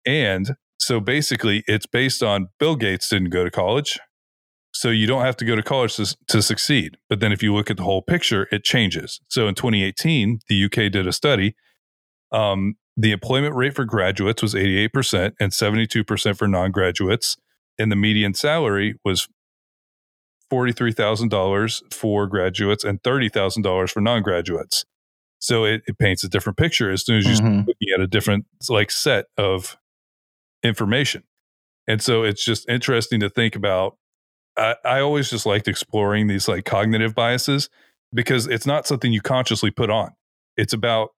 [0.04, 4.00] And so basically, it's based on Bill Gates didn't go to college.
[4.74, 6.98] So you don't have to go to college to, to succeed.
[7.08, 9.22] But then if you look at the whole picture, it changes.
[9.30, 11.56] So in 2018, the UK did a study.
[12.32, 17.38] Um, the employment rate for graduates was 88% and 72% for non graduates.
[17.78, 19.28] And the median salary was
[20.54, 24.86] $43,000 for graduates and $30,000 for non graduates.
[25.40, 27.68] So it, it paints a different picture as soon as you Mhm.
[27.68, 29.78] looking at a different like set of
[30.64, 31.24] information.
[31.88, 33.98] And so it's just interesting to think about.
[34.56, 37.70] I, I always just liked exploring these like cognitive biases
[38.14, 40.12] because it's not something you consciously put on.
[40.56, 41.10] It's about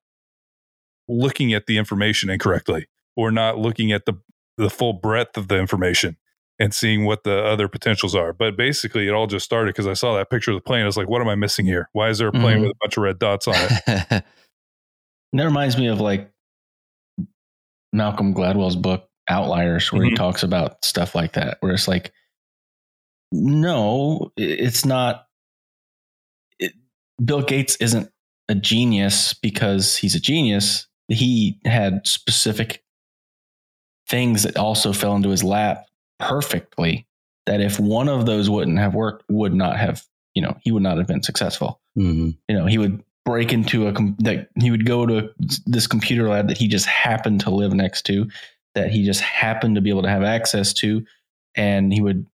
[1.08, 4.14] looking at the information incorrectly or not looking at the
[4.58, 6.16] the full breadth of the information
[6.60, 8.32] and seeing what the other potentials are.
[8.34, 10.84] But basically, it all just started because I saw that picture of the plane.
[10.84, 11.90] I was like, what am I missing here?
[11.94, 12.62] Why is there a plane Mhm.
[12.62, 14.24] with a bunch of red dots on it?
[15.34, 16.32] That reminds me of like
[17.92, 20.16] Malcolm Gladwell's book Outliers, where he Mhm.
[20.16, 22.14] talks about stuff like that, where it's like,
[23.34, 25.28] no, it's not.
[26.60, 26.74] It,
[27.24, 28.10] Bill Gates isn't
[28.48, 30.88] a genius because he's a genius.
[31.10, 32.84] He had specific
[34.08, 35.86] things that also fell into his lap
[36.20, 37.08] perfectly.
[37.46, 40.82] That if one of those wouldn't have worked, would not have, you know, he would
[40.84, 42.36] not have been successful Mhm.
[42.50, 45.30] you know he would break into a com- that he would go to
[45.66, 48.28] this computer lab that he just happened to live next to
[48.76, 51.06] that he just happened to be able to have access to
[51.56, 52.26] and he would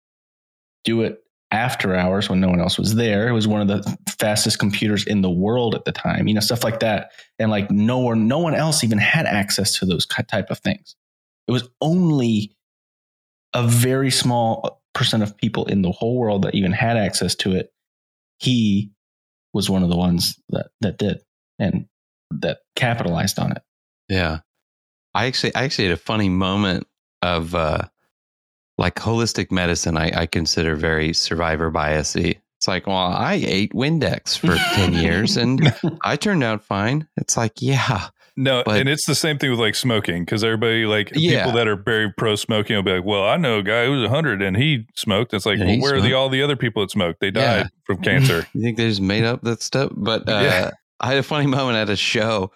[0.84, 3.98] do it after hours when no one else was there it was one of the
[4.18, 7.70] fastest computers in the world at the time you know stuff like that and like
[7.70, 10.96] no one no one else even had access to those type of things
[11.48, 12.52] it was only
[13.54, 17.54] a very small percent of people in the whole world that even had access to
[17.54, 17.72] it
[18.40, 18.92] he
[19.54, 21.20] was one of the ones that that did
[21.60, 21.86] and
[22.32, 23.62] that capitalized on it.
[24.10, 24.40] Yeah.
[25.14, 26.88] I actually I actually had a funny moment
[27.22, 27.84] of uh
[28.78, 32.40] like holistic medicine I, I consider very survivor biasy.
[32.58, 37.08] It's like, well, I ate Windex for 10 years and I turned out fine.
[37.18, 38.10] It's like, yeah.
[38.38, 41.40] No, But- and it's the same thing with like smoking because everybody like Yeah.
[41.46, 43.92] people that are very pro smoking will be like, "Well, I know a guy who
[44.00, 46.56] was hundred and he smoked." It's like, well, he where are the all the other
[46.56, 47.20] people that smoked?
[47.20, 47.64] They Yeah.
[47.64, 48.48] died from cancer.
[48.54, 49.92] You think they just made up that stuff?
[49.96, 50.72] But uh, Yeah.
[51.02, 52.52] I had a funny moment at a show.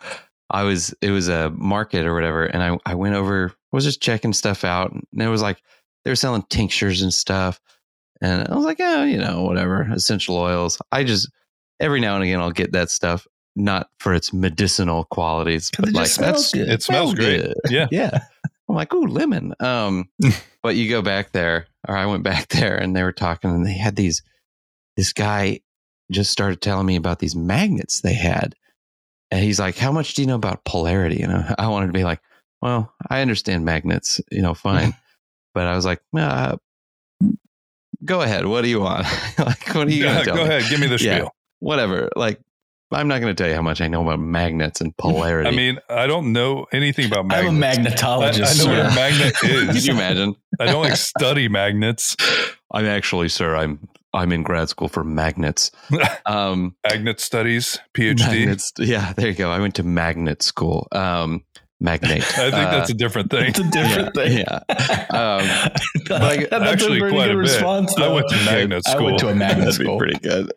[0.49, 4.01] I was it was a market or whatever, and I I went over was just
[4.01, 5.57] checking stuff out, and it was like
[6.05, 7.59] they were selling tinctures and stuff,
[8.21, 10.79] and I was like, oh, you know, whatever, essential oils.
[10.91, 11.29] I just
[11.81, 15.95] every now and again I'll get that stuff, not for its medicinal qualities, but it
[15.95, 16.69] like just smells that's good.
[16.69, 17.41] It smells great.
[17.41, 17.53] good.
[17.69, 17.87] Yeah.
[17.91, 18.11] Yeah.
[18.69, 19.53] I'm like, ooh, lemon.
[19.59, 20.09] Um,
[20.63, 23.65] but you go back there, or I went back there and they were talking and
[23.65, 24.21] they had these,
[24.97, 25.59] this guy
[26.11, 28.55] just started telling me about these magnets they had.
[29.31, 31.21] And he's like, how much do you know about polarity?
[31.21, 32.21] And I, I wanted to be like,
[32.61, 34.93] well, I understand magnets, you know, fine.
[35.53, 36.57] but I was like, uh,
[38.03, 38.45] go ahead.
[38.45, 39.05] What do you want?
[39.39, 40.41] like, what are you going Yeah, to go me?
[40.43, 41.15] ahead, give me the Yeah.
[41.17, 41.31] spiel.
[41.59, 42.09] Whatever.
[42.15, 42.39] Like,
[42.91, 45.49] I'm not going to tell you how much I know about magnets and polarity.
[45.49, 47.49] I mean, I don't know anything about magnets.
[47.49, 47.97] I'm a magnetologist.
[48.07, 48.65] I, I magnetologist.
[48.65, 49.65] know what a magnet is.
[49.67, 49.87] Can is.
[49.87, 50.35] you imagine?
[50.59, 52.15] I don't like study magnets.
[52.71, 55.71] I'm actually, sir, I'm I'm in grad school for magnets.
[56.25, 58.19] Um, Magnet studies, PhD.
[58.27, 58.71] magnets.
[58.79, 59.51] Yeah, there you go.
[59.51, 60.87] I went to magnet school.
[60.93, 61.43] Um,
[61.81, 62.23] magnate.
[62.37, 63.45] I think that's a different thing.
[63.49, 64.37] it's a different thing.
[64.39, 64.59] Yeah.
[65.09, 65.45] Um,
[66.07, 67.37] That's a actually pretty quite good a bit.
[67.37, 68.15] response, I though.
[68.15, 68.99] went to magnet school.
[68.99, 69.97] I went to a magnet That'd be school.
[69.97, 70.51] pretty good.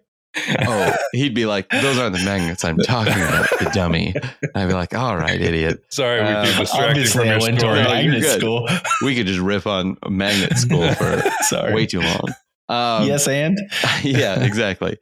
[0.67, 4.15] Oh, he'd be like, "Those aren't the magnets I'm talking about, the dummy."
[4.55, 5.85] I'd be like, "All right, idiot.
[5.91, 7.77] Sorry, Uh, we too distracted from I your went story.
[7.77, 8.69] to a No, magnet school.
[9.05, 11.75] We could just riff on magnet school for Sorry.
[11.75, 12.35] way too long."
[12.71, 13.59] Um, yes, and
[14.03, 14.99] yeah, exactly.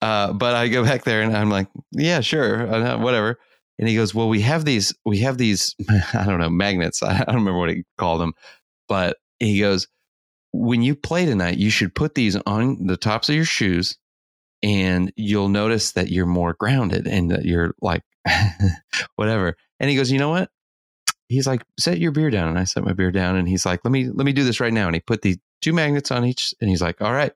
[0.00, 3.38] Uh, but I go back there and I'm like, yeah, sure, uh, whatever.
[3.78, 5.74] And he goes, well, we have these, we have these,
[6.14, 7.02] I don't know, magnets.
[7.02, 8.32] I don't remember what he called them,
[8.88, 9.86] but he goes,
[10.52, 13.98] when you play tonight, you should put these on the tops of your shoes
[14.62, 18.02] and you'll notice that you're more grounded and that you're like,
[19.16, 19.56] whatever.
[19.78, 20.50] And he goes, you know what?
[21.28, 22.48] He's like, set your beer down.
[22.48, 24.60] And I set my beer down and he's like, let me, let me do this
[24.60, 24.86] right now.
[24.86, 27.32] And he put the two magnets on each and he's like, all right.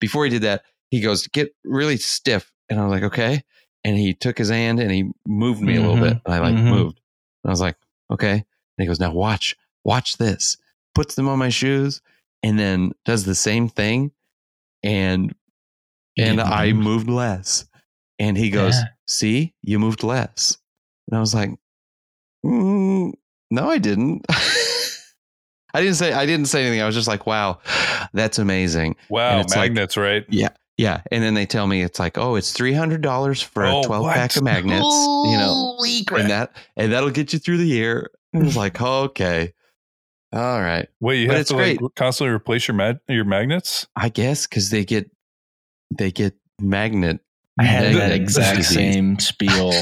[0.00, 2.52] Before he did that, he goes, get really stiff.
[2.68, 3.42] And I was like, okay.
[3.84, 6.18] And he took his hand and he moved me a little bit.
[6.24, 6.68] And I like Mhm.
[6.70, 7.00] moved.
[7.42, 7.76] And I was like,
[8.10, 8.32] okay.
[8.32, 8.44] And
[8.76, 10.56] he goes, now watch, watch this.
[10.94, 12.02] Puts them on my shoes
[12.42, 14.12] and then does the same thing.
[14.82, 15.34] And
[16.18, 17.64] and didn't I moved less.
[18.18, 18.84] And he goes, Yeah.
[19.06, 20.56] see, you moved less.
[21.08, 21.50] And I was like,
[22.44, 23.12] mm,
[23.50, 24.26] no, I didn't.
[25.74, 26.80] I didn't say I didn't say anything.
[26.80, 27.58] I was just like, wow,
[28.12, 28.96] that's amazing.
[29.10, 30.24] Wow, And it's like- magnets, right?
[30.28, 30.48] Yeah.
[30.78, 33.80] Yeah, and then they tell me it's like, oh, it's three hundred dollars for Oh,
[33.80, 34.84] a twelve pack of magnets.
[34.84, 35.76] You know,
[36.06, 36.20] crap.
[36.20, 38.08] and that and that'll get you through the year.
[38.32, 39.52] And I was like, okay.
[40.32, 40.86] All right.
[41.00, 43.88] Wait, you But have it's to like constantly replace your mag- your magnets?
[43.96, 45.10] I guess because they get
[45.96, 47.20] they get magnet.
[47.60, 48.74] I had that exact disease.
[48.94, 49.72] same spiel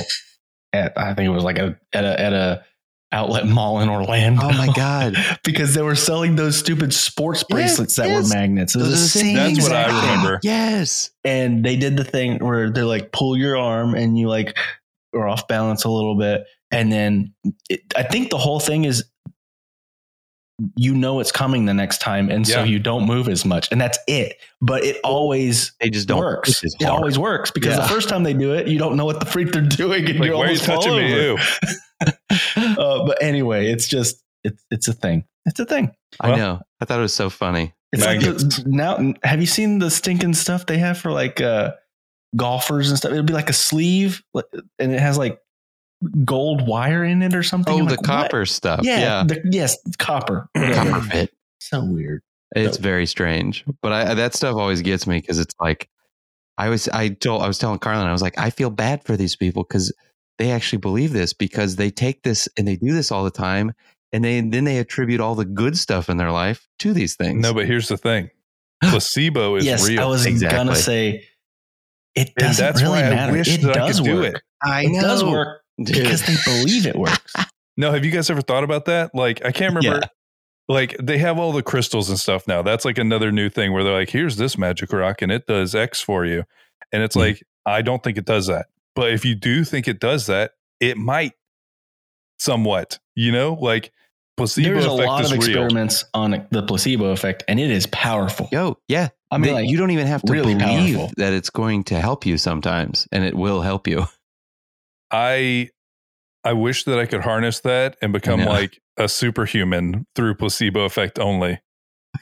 [0.72, 2.64] at I think it was like a at a at a
[3.12, 4.42] outlet mall in Orlando.
[4.44, 5.14] Oh my god.
[5.44, 8.28] because they were selling those stupid sports Yes, bracelets that yes.
[8.30, 8.74] were magnets.
[8.74, 9.36] It was Those the the same.
[9.36, 10.10] same That's what I exact thing.
[10.10, 10.40] remember.
[10.42, 11.10] Yes.
[11.24, 14.56] And they did the thing where they're like pull your arm and you like
[15.14, 17.32] are off balance a little bit, and then
[17.70, 19.04] it, I think the whole thing is
[20.76, 22.64] you know it's coming the next time, and so Yeah.
[22.64, 24.36] you don't move as much, and that's it.
[24.62, 26.62] But it always They just don't works.
[26.64, 26.98] It hard.
[26.98, 27.82] always works because Yeah.
[27.82, 30.18] the first time they do it, you don't know what the freak they're doing, and
[30.18, 31.28] Like, you why are you almost fall touching me?
[31.28, 31.42] over.
[31.42, 32.08] Ew.
[32.78, 35.24] uh, but anyway, it's just it's it's a thing.
[35.44, 35.92] It's a thing.
[36.20, 36.60] I Well- know.
[36.80, 37.72] I thought it was so funny.
[37.92, 39.14] It's like the, now.
[39.22, 41.72] Have you seen the stinking stuff they have for like uh,
[42.36, 43.12] golfers and stuff?
[43.12, 44.22] It'll be like a sleeve,
[44.78, 45.38] and it has like
[46.24, 47.72] gold wire in it or something.
[47.72, 48.06] Oh, I'm the like, what?
[48.06, 48.80] copper stuff.
[48.82, 49.24] Yeah, Yeah.
[49.24, 50.48] the- yes, copper.
[50.56, 51.32] Copper fit.
[51.60, 52.22] So weird.
[52.54, 55.88] It's So- very strange, but I, that stuff always gets me because it's like
[56.58, 59.16] I was I told I was telling Carlin I was like I feel bad for
[59.16, 59.92] these people because
[60.38, 63.72] they actually believe this because they take this and they do this all the time
[64.12, 67.42] and they then they attribute all the good stuff in their life to these things.
[67.42, 68.30] No, but here's the thing:
[68.84, 70.00] placebo is yes, real.
[70.02, 70.56] I was Exactly.
[70.56, 71.24] gonna say
[72.14, 73.32] it doesn't that's really why I matter.
[73.32, 74.34] wish it that I does could do work.
[74.36, 74.42] it.
[74.62, 75.30] I It does know.
[75.32, 75.94] work Dude.
[76.02, 77.32] because they believe it works.
[77.78, 79.14] No, have you guys ever thought about that?
[79.14, 80.06] Like, I can't remember.
[80.66, 82.62] Like, they have all the crystals and stuff now.
[82.62, 85.74] That's like another new thing where they're like, here's this magic rock and it does
[85.74, 86.44] X for you.
[86.90, 87.20] And it's Mhm.
[87.20, 88.68] like, I don't think it does that.
[88.94, 91.32] But if you do think it does that, it might
[92.38, 93.92] somewhat, you know, like
[94.36, 95.48] placebo There's a lot is of real.
[95.48, 98.48] experiments on the placebo effect, and it is powerful.
[98.52, 99.08] Yo, yeah.
[99.30, 101.12] I mean, They- like, you don't even have to really believe powerful.
[101.18, 104.06] that it's going to help you sometimes, and it will help you.
[105.10, 105.70] I
[106.44, 108.48] I wish that I could harness that and become know.
[108.48, 111.60] like a superhuman through placebo effect only.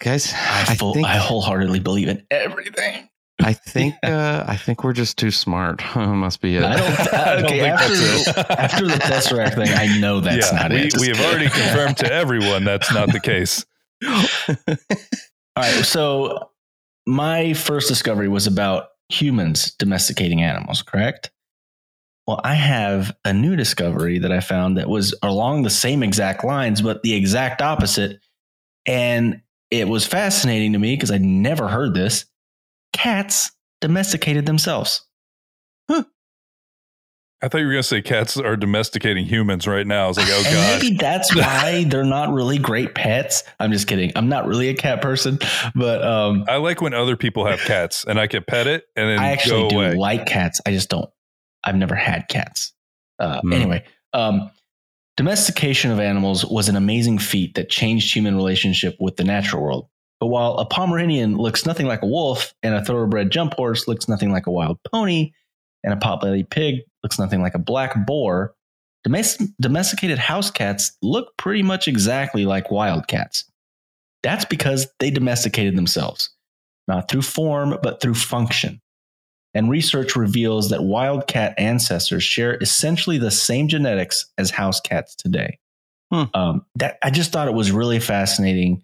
[0.01, 3.09] Guys, I, I, think I wholeheartedly believe in everything.
[3.43, 5.83] I think uh, I think we're just too smart.
[5.97, 6.63] Must be it.
[6.65, 8.51] I don't- I don't okay, think after, that's it.
[8.51, 10.95] after the Tesseract thing, I know that's yeah, not we, it.
[10.99, 13.65] we have already confirmed to everyone that's not the case.
[14.07, 16.51] All right, so
[17.07, 21.31] my first discovery was about humans domesticating animals, correct?
[22.27, 26.43] Well, I have a new discovery that I found that was along the same exact
[26.43, 28.19] lines, but the exact opposite.
[28.87, 32.25] And it was fascinating to me because I'd never heard this.
[32.95, 35.07] Cats domesticated themselves.
[35.91, 36.05] Huh.
[37.43, 40.07] I thought you were going to say cats are domesticating humans right now.
[40.07, 40.83] I was like, oh, God.
[40.83, 43.43] maybe that's why they're not really great pets.
[43.61, 44.13] I'm just kidding.
[44.17, 45.39] I'm not really a cat person,
[45.75, 49.11] but um, I like when other people have cats and I can pet it and
[49.11, 49.95] then I actually do away.
[49.95, 50.63] like cats.
[50.65, 51.11] I just don't.
[51.65, 52.73] I've never had cats.
[53.19, 53.53] Uh, Hmm.
[53.53, 54.51] Anyway, um,
[55.17, 59.89] domestication of animals was an amazing feat that changed human relationship with the natural world.
[60.21, 64.09] But while a Pomeranian looks nothing like a wolf, and a thoroughbred jump horse looks
[64.09, 65.33] nothing like a wild pony,
[65.83, 68.55] and a potbelly pig looks nothing like a black boar,
[69.05, 73.45] domes- domesticated house cats look pretty much exactly like wild cats.
[74.23, 76.31] That's because they domesticated themselves,
[76.89, 78.81] not through form, but through function.
[79.55, 85.15] And research reveals that wild cat ancestors share essentially the same genetics as house cats
[85.15, 85.59] today.
[86.13, 86.25] Hmm.
[86.35, 88.83] Um, that I just thought it was really fascinating.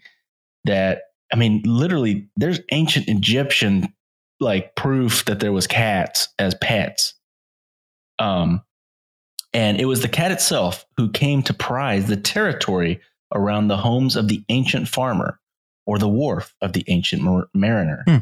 [0.65, 1.03] That
[1.33, 3.93] I mean, literally, there's ancient Egyptian
[4.41, 7.15] like proof that there was cats as pets.
[8.19, 8.63] Um,
[9.53, 13.01] and it was the cat itself who came to prize the territory
[13.35, 15.39] around the homes of the ancient farmer
[15.87, 18.03] or the wharf of the ancient mar- mariner.
[18.07, 18.19] Hmm.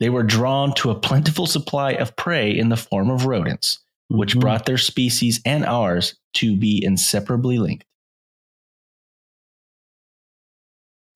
[0.00, 3.78] They were drawn to a plentiful supply of prey in the form of rodents,
[4.08, 4.40] which Mhm.
[4.40, 7.84] brought their species and ours to be inseparably linked.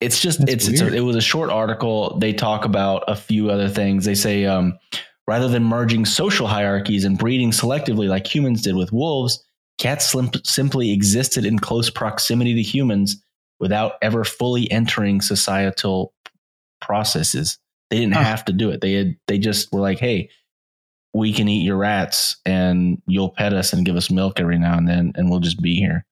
[0.01, 2.17] It's just That's it's, it's a, it was a short article.
[2.19, 4.03] They talk about a few other things.
[4.03, 4.77] They say um,
[5.27, 9.41] rather than merging social hierarchies and breeding selectively like humans did with wolves,
[9.77, 10.13] cats
[10.43, 13.23] simply existed in close proximity to humans
[13.61, 16.13] without ever fully entering societal
[16.81, 17.57] processes.
[17.93, 18.23] They didn't Huh.
[18.23, 18.81] have to do it.
[18.81, 20.29] They had they just were like, "Hey,
[21.13, 24.79] we can eat your rats and you'll pet us and give us milk every now
[24.79, 26.03] and then and we'll just be here."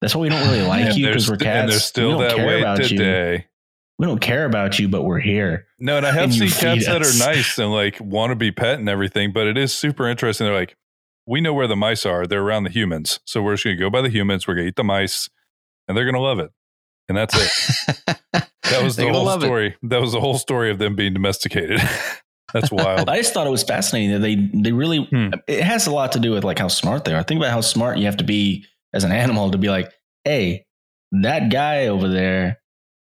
[0.00, 1.90] That's why we don't really like you because we're cats.
[1.98, 3.42] And they're we don't that care way about you.
[3.98, 5.66] We don't care about you, but we're here.
[5.80, 8.52] No, and I have And seen cats that are nice and like want to be
[8.52, 10.46] pet and everything, but it is super interesting.
[10.46, 10.76] They're like,
[11.26, 12.24] we know where the mice are.
[12.24, 13.18] They're around the humans.
[13.24, 14.46] So we're just going to go by the humans.
[14.46, 15.28] We're going to eat the mice
[15.88, 16.52] and they're going to love it.
[17.08, 18.16] And that's it.
[18.70, 19.46] That was the whole love it.
[19.46, 19.76] story.
[19.84, 21.80] That was the whole story of them being domesticated.
[22.52, 23.08] that's wild.
[23.08, 25.30] I just thought it was fascinating that they they really Hmm.
[25.46, 27.22] it has a lot to do with like how smart they are.
[27.22, 29.90] Think about how smart you have to be as an animal to be like,
[30.24, 30.66] hey,
[31.12, 32.58] that guy over there,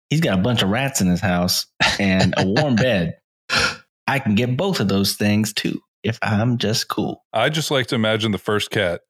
[0.09, 1.67] he's got a bunch of rats in his house
[2.01, 3.19] and a warm bed.
[4.07, 7.25] I can get both of those things too if I'm just cool.
[7.35, 9.03] I just like to imagine the first cat,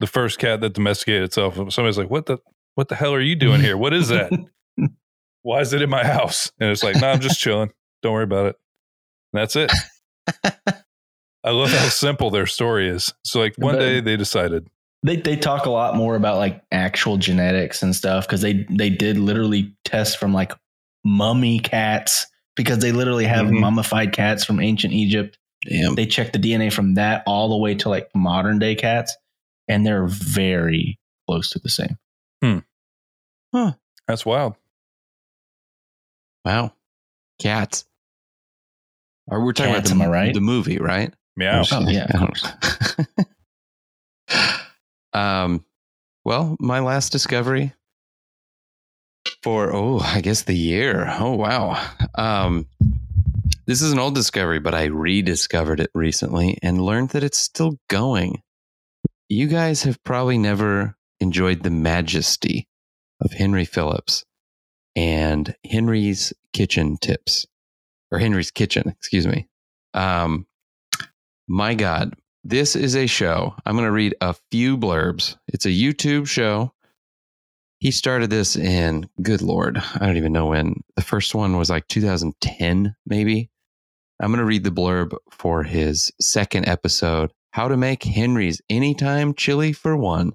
[0.00, 1.54] the first cat that domesticated itself.
[1.72, 2.38] Somebody's like, what the,
[2.74, 3.76] what the hell are you doing here?
[3.76, 4.32] What is that?
[5.42, 6.50] Why is it in my house?
[6.58, 7.70] And it's like, no, I'm just chilling.
[8.02, 8.56] Don't worry about it.
[9.32, 9.70] And that's it.
[11.44, 13.12] I love how simple their story is.
[13.24, 14.66] So like one But- day they decided,
[15.02, 18.88] They they talk a lot more about like actual genetics and stuff because they they
[18.88, 20.52] did literally test from like
[21.04, 23.60] mummy cats because they literally have Mhm.
[23.60, 25.36] mummified cats from ancient Egypt.
[25.68, 25.94] Damn.
[25.94, 29.14] They checked the DNA from that all the way to like modern day cats,
[29.68, 30.98] and they're very
[31.28, 31.98] close to the same.
[34.06, 34.54] That's wild.
[36.44, 36.72] Wow.
[37.40, 37.84] Cats.
[39.26, 40.34] Or we're talking Cats, about the, am I right?
[40.34, 41.12] the movie, right?
[41.36, 41.64] Meow.
[41.70, 43.26] Oh, yeah, of
[45.12, 45.64] um,
[46.24, 47.72] well, my last discovery
[49.42, 51.06] for oh, I guess the year.
[51.18, 51.82] Oh wow.
[52.14, 52.66] Um,
[53.66, 57.78] this is an old discovery, but I rediscovered it recently and learned that it's still
[57.88, 58.42] going.
[59.28, 62.68] You guys have probably never enjoyed the majesty
[63.20, 64.24] of Henry Phillips
[64.94, 67.46] and Henry's Kitchen Tips,
[68.12, 69.48] or Henry's Kitchen, excuse me.
[69.94, 70.46] Um,
[71.48, 72.14] my God,
[72.44, 73.54] this is a show.
[73.64, 75.36] I'm going to read a few blurbs.
[75.48, 76.72] It's a YouTube show.
[77.78, 80.74] He started this in, good Lord, I don't even know when.
[80.96, 83.50] The first one was like 2010, maybe.
[84.20, 89.32] I'm going to read the blurb for his second episode How to Make Henry's Anytime
[89.34, 90.32] Chili for One.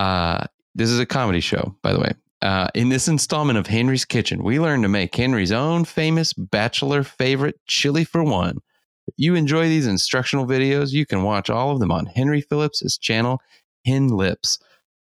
[0.00, 2.10] Uh, this is a comedy show, by the way.
[2.40, 7.02] Uh, in this installment of Henry's Kitchen, we learn to make Henry's own famous bachelor
[7.02, 8.60] favorite chili for one.
[9.06, 12.96] If you enjoy these instructional videos, you can watch all of them on Henry Phillips'
[12.96, 13.42] channel,
[13.84, 14.58] Hen Lips.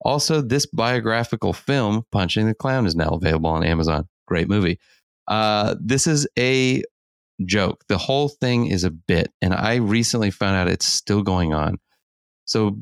[0.04, 4.08] Also, this biographical film, Punching the Clown, is now available on Amazon.
[4.26, 4.80] Great movie.
[5.28, 6.82] Uh, this is a
[7.46, 7.84] joke.
[7.88, 11.78] The whole thing is a bit, and I recently found out it's still going on.
[12.46, 12.80] So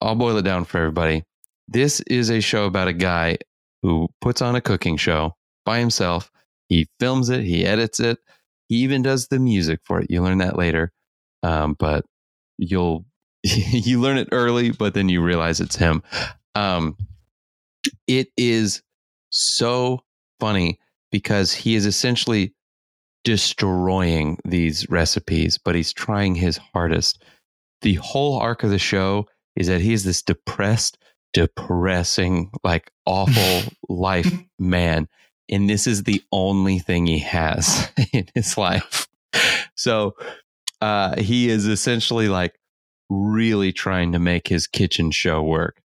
[0.00, 1.24] I'll boil it down for everybody.
[1.70, 3.38] This is a show about a guy
[3.82, 6.30] who puts on a cooking show by himself.
[6.68, 8.18] He films it, he edits it,
[8.68, 10.10] he even does the music for it.
[10.10, 10.92] You learn that later,
[11.42, 12.04] um, but
[12.58, 13.04] you'll
[13.42, 16.02] you learn it early, but then you realize it's him.
[16.54, 16.96] Um,
[18.06, 18.82] it is
[19.30, 20.00] so
[20.40, 20.78] funny
[21.12, 22.54] because he is essentially
[23.24, 27.22] destroying these recipes, but he's trying his hardest.
[27.82, 30.98] The whole arc of the show is that he is this depressed,
[31.32, 35.08] depressing, like awful life man.
[35.48, 39.08] And this is the only thing he has in his life.
[39.74, 40.14] So
[40.80, 42.58] uh, he is essentially like
[43.08, 45.80] really trying to make his kitchen show work.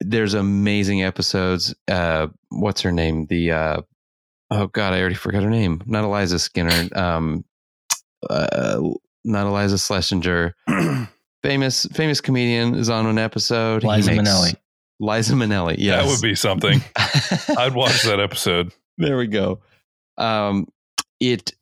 [0.00, 1.74] There's amazing episodes.
[1.86, 3.26] Uh, what's her name?
[3.26, 3.82] The uh,
[4.50, 5.82] oh god, I already forgot her name.
[5.86, 6.88] Not Eliza Skinner.
[6.96, 7.44] Um,
[8.28, 8.80] uh,
[9.24, 10.54] not Iliza Shlesinger.
[11.42, 13.84] famous famous comedian is on an episode.
[13.84, 14.54] Liza makes- Minnelli.
[15.02, 15.76] Liza Minnelli.
[15.78, 16.82] Yes, That would be something.
[17.56, 18.72] I'd watch that episode.
[18.98, 19.60] there we go.
[20.18, 20.68] Um,
[21.20, 21.52] it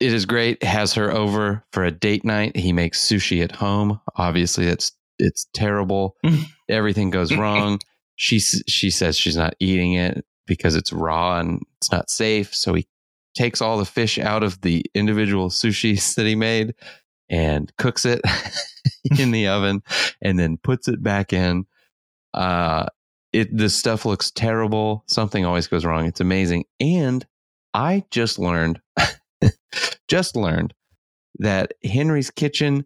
[0.00, 0.62] it is great.
[0.64, 2.56] Has her over for a date night.
[2.56, 4.00] He makes sushi at home.
[4.16, 6.16] Obviously, it's it's terrible.
[6.68, 7.78] Everything goes wrong.
[8.16, 12.52] She she says she's not eating it because it's raw and it's not safe.
[12.54, 12.86] So he
[13.36, 16.74] takes all the fish out of the individual sushis that he made
[17.30, 18.20] and cooks it
[19.18, 19.82] in the oven
[20.20, 21.64] and then puts it back in.
[22.34, 22.86] Uh,
[23.32, 25.04] it the stuff looks terrible.
[25.06, 26.06] Something always goes wrong.
[26.06, 26.64] It's amazing.
[26.80, 27.24] And
[27.72, 28.80] I just learned
[30.08, 30.74] just learned
[31.38, 32.84] that Henry's Kitchen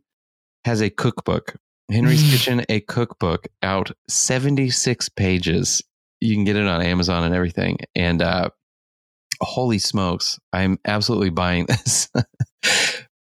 [0.64, 1.56] has a cookbook.
[1.90, 5.82] Henry's Kitchen, a cookbook out 76 pages.
[6.20, 7.78] You can get it on Amazon and everything.
[7.94, 8.50] And uh,
[9.40, 12.08] holy smokes, I'm absolutely buying this.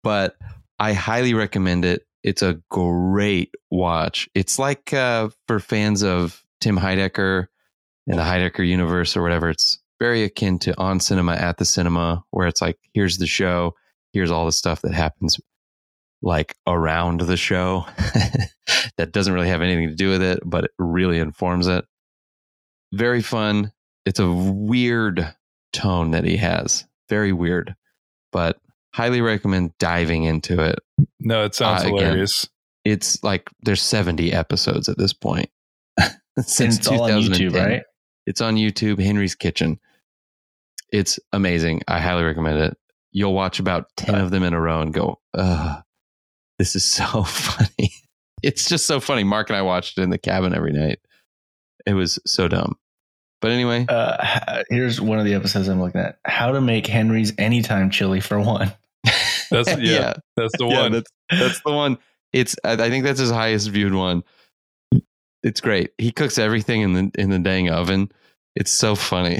[0.03, 0.35] but
[0.79, 2.03] I highly recommend it.
[2.23, 4.29] It's a great watch.
[4.35, 7.47] It's like uh, for fans of Tim Heidecker
[8.07, 9.49] and the Heidecker universe or whatever.
[9.49, 13.75] It's very akin to On Cinema at the Cinema, where it's like, here's the show,
[14.13, 15.39] here's all the stuff that happens
[16.21, 17.85] like around the show
[18.97, 21.85] that doesn't really have anything to do with it, but it really informs it.
[22.93, 23.71] Very fun.
[24.05, 25.35] It's a weird
[25.73, 26.85] tone that he has.
[27.09, 27.75] Very weird,
[28.31, 28.57] but
[28.97, 30.79] highly recommend diving into it.
[31.19, 32.49] No, it sounds Uh, again, hilarious.
[32.83, 35.49] It's like there's 70 episodes at this point.
[35.99, 37.83] And it's all on YouTube, right?
[38.27, 39.79] It's on YouTube, Henry's Kitchen.
[40.91, 41.81] It's amazing.
[41.87, 42.77] I highly recommend it.
[43.11, 45.81] You'll watch about 10 of them in a row and go, ugh,
[46.59, 47.91] this is so funny.
[48.43, 49.23] It's just so funny.
[49.23, 50.99] Mark and I watched it in the cabin every night.
[51.87, 52.77] It was so dumb.
[53.41, 57.33] But anyway, Uh, here's one of the episodes I'm looking at: How to make Henry's
[57.37, 58.71] anytime chili for one.
[59.51, 60.91] That's yeah, that's the Yeah, one.
[60.93, 61.97] that's, that's the one.
[62.33, 64.23] It's I I think that's his highest viewed one.
[65.43, 65.91] It's great.
[65.97, 68.11] He cooks everything in the in the dang oven.
[68.55, 69.37] It's so funny.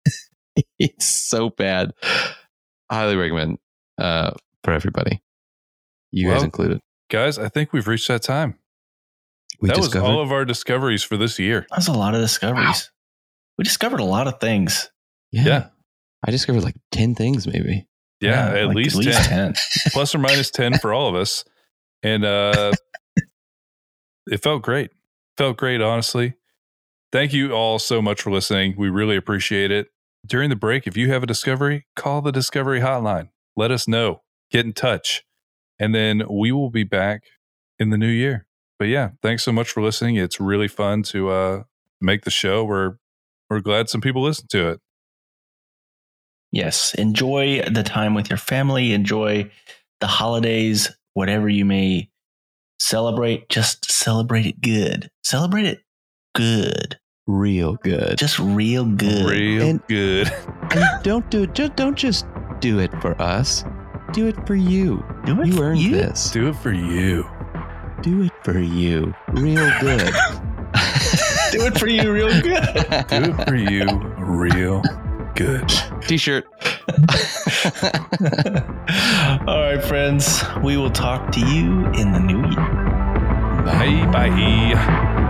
[0.78, 1.92] it's so bad.
[2.90, 3.58] Highly recommend
[3.98, 4.32] uh,
[4.64, 5.22] for everybody.
[6.10, 6.80] You guys included.
[7.10, 8.58] Guys, I think we've reached that time.
[9.60, 11.66] We that discovered was all of our discoveries for this year.
[11.70, 12.90] That was a lot of discoveries.
[13.58, 14.90] We discovered a lot of things.
[15.30, 15.44] yeah.
[15.44, 15.66] yeah.
[16.26, 17.86] I discovered like ten things maybe.
[18.20, 19.12] Yeah, at, like least 10.
[19.12, 19.54] 10.
[19.92, 21.44] plus or minus 10 for all of us.
[22.02, 22.72] And uh
[24.26, 24.90] it felt great.
[25.36, 26.34] Felt great, honestly.
[27.12, 28.74] Thank you all so much for listening.
[28.76, 29.88] We really appreciate it.
[30.26, 33.30] During the break, if you have a discovery, call the discovery hotline.
[33.56, 34.22] Let us know.
[34.50, 35.24] Get in touch.
[35.78, 37.22] And then we will be back
[37.78, 38.46] in the new year.
[38.78, 40.16] But yeah, thanks so much for listening.
[40.16, 41.62] It's really fun to uh
[42.00, 42.64] make the show.
[42.64, 42.96] We're
[43.48, 44.80] we're glad some people listen to it.
[46.52, 46.94] Yes.
[46.94, 48.92] Enjoy the time with your family.
[48.92, 49.50] Enjoy
[50.00, 52.10] the holidays, whatever you may
[52.78, 53.48] celebrate.
[53.48, 55.10] Just celebrate it good.
[55.22, 55.80] Celebrate it
[56.34, 56.98] good.
[57.26, 58.18] Real good.
[58.18, 59.30] Just real good.
[59.30, 60.28] Real And- good.
[60.74, 61.54] and don't do it.
[61.54, 62.26] Just don't just
[62.60, 63.64] do it for us.
[64.12, 65.04] Do it for you.
[65.24, 65.92] Do it You for earned you.
[65.92, 66.30] this.
[66.32, 67.28] Do it for you.
[68.02, 69.14] Do it for you.
[69.28, 70.12] Real good.
[71.52, 72.62] Do it for you real good.
[73.08, 73.84] Do it for you
[74.18, 74.82] real
[75.34, 75.68] good.
[76.02, 76.46] T-shirt.
[79.46, 80.42] All right, friends.
[80.62, 82.90] We will talk to you in the new year.
[83.64, 85.20] Bye bye.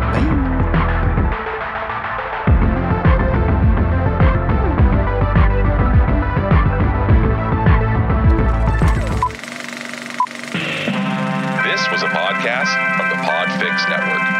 [11.65, 14.40] This was a podcast from the Podfix Network.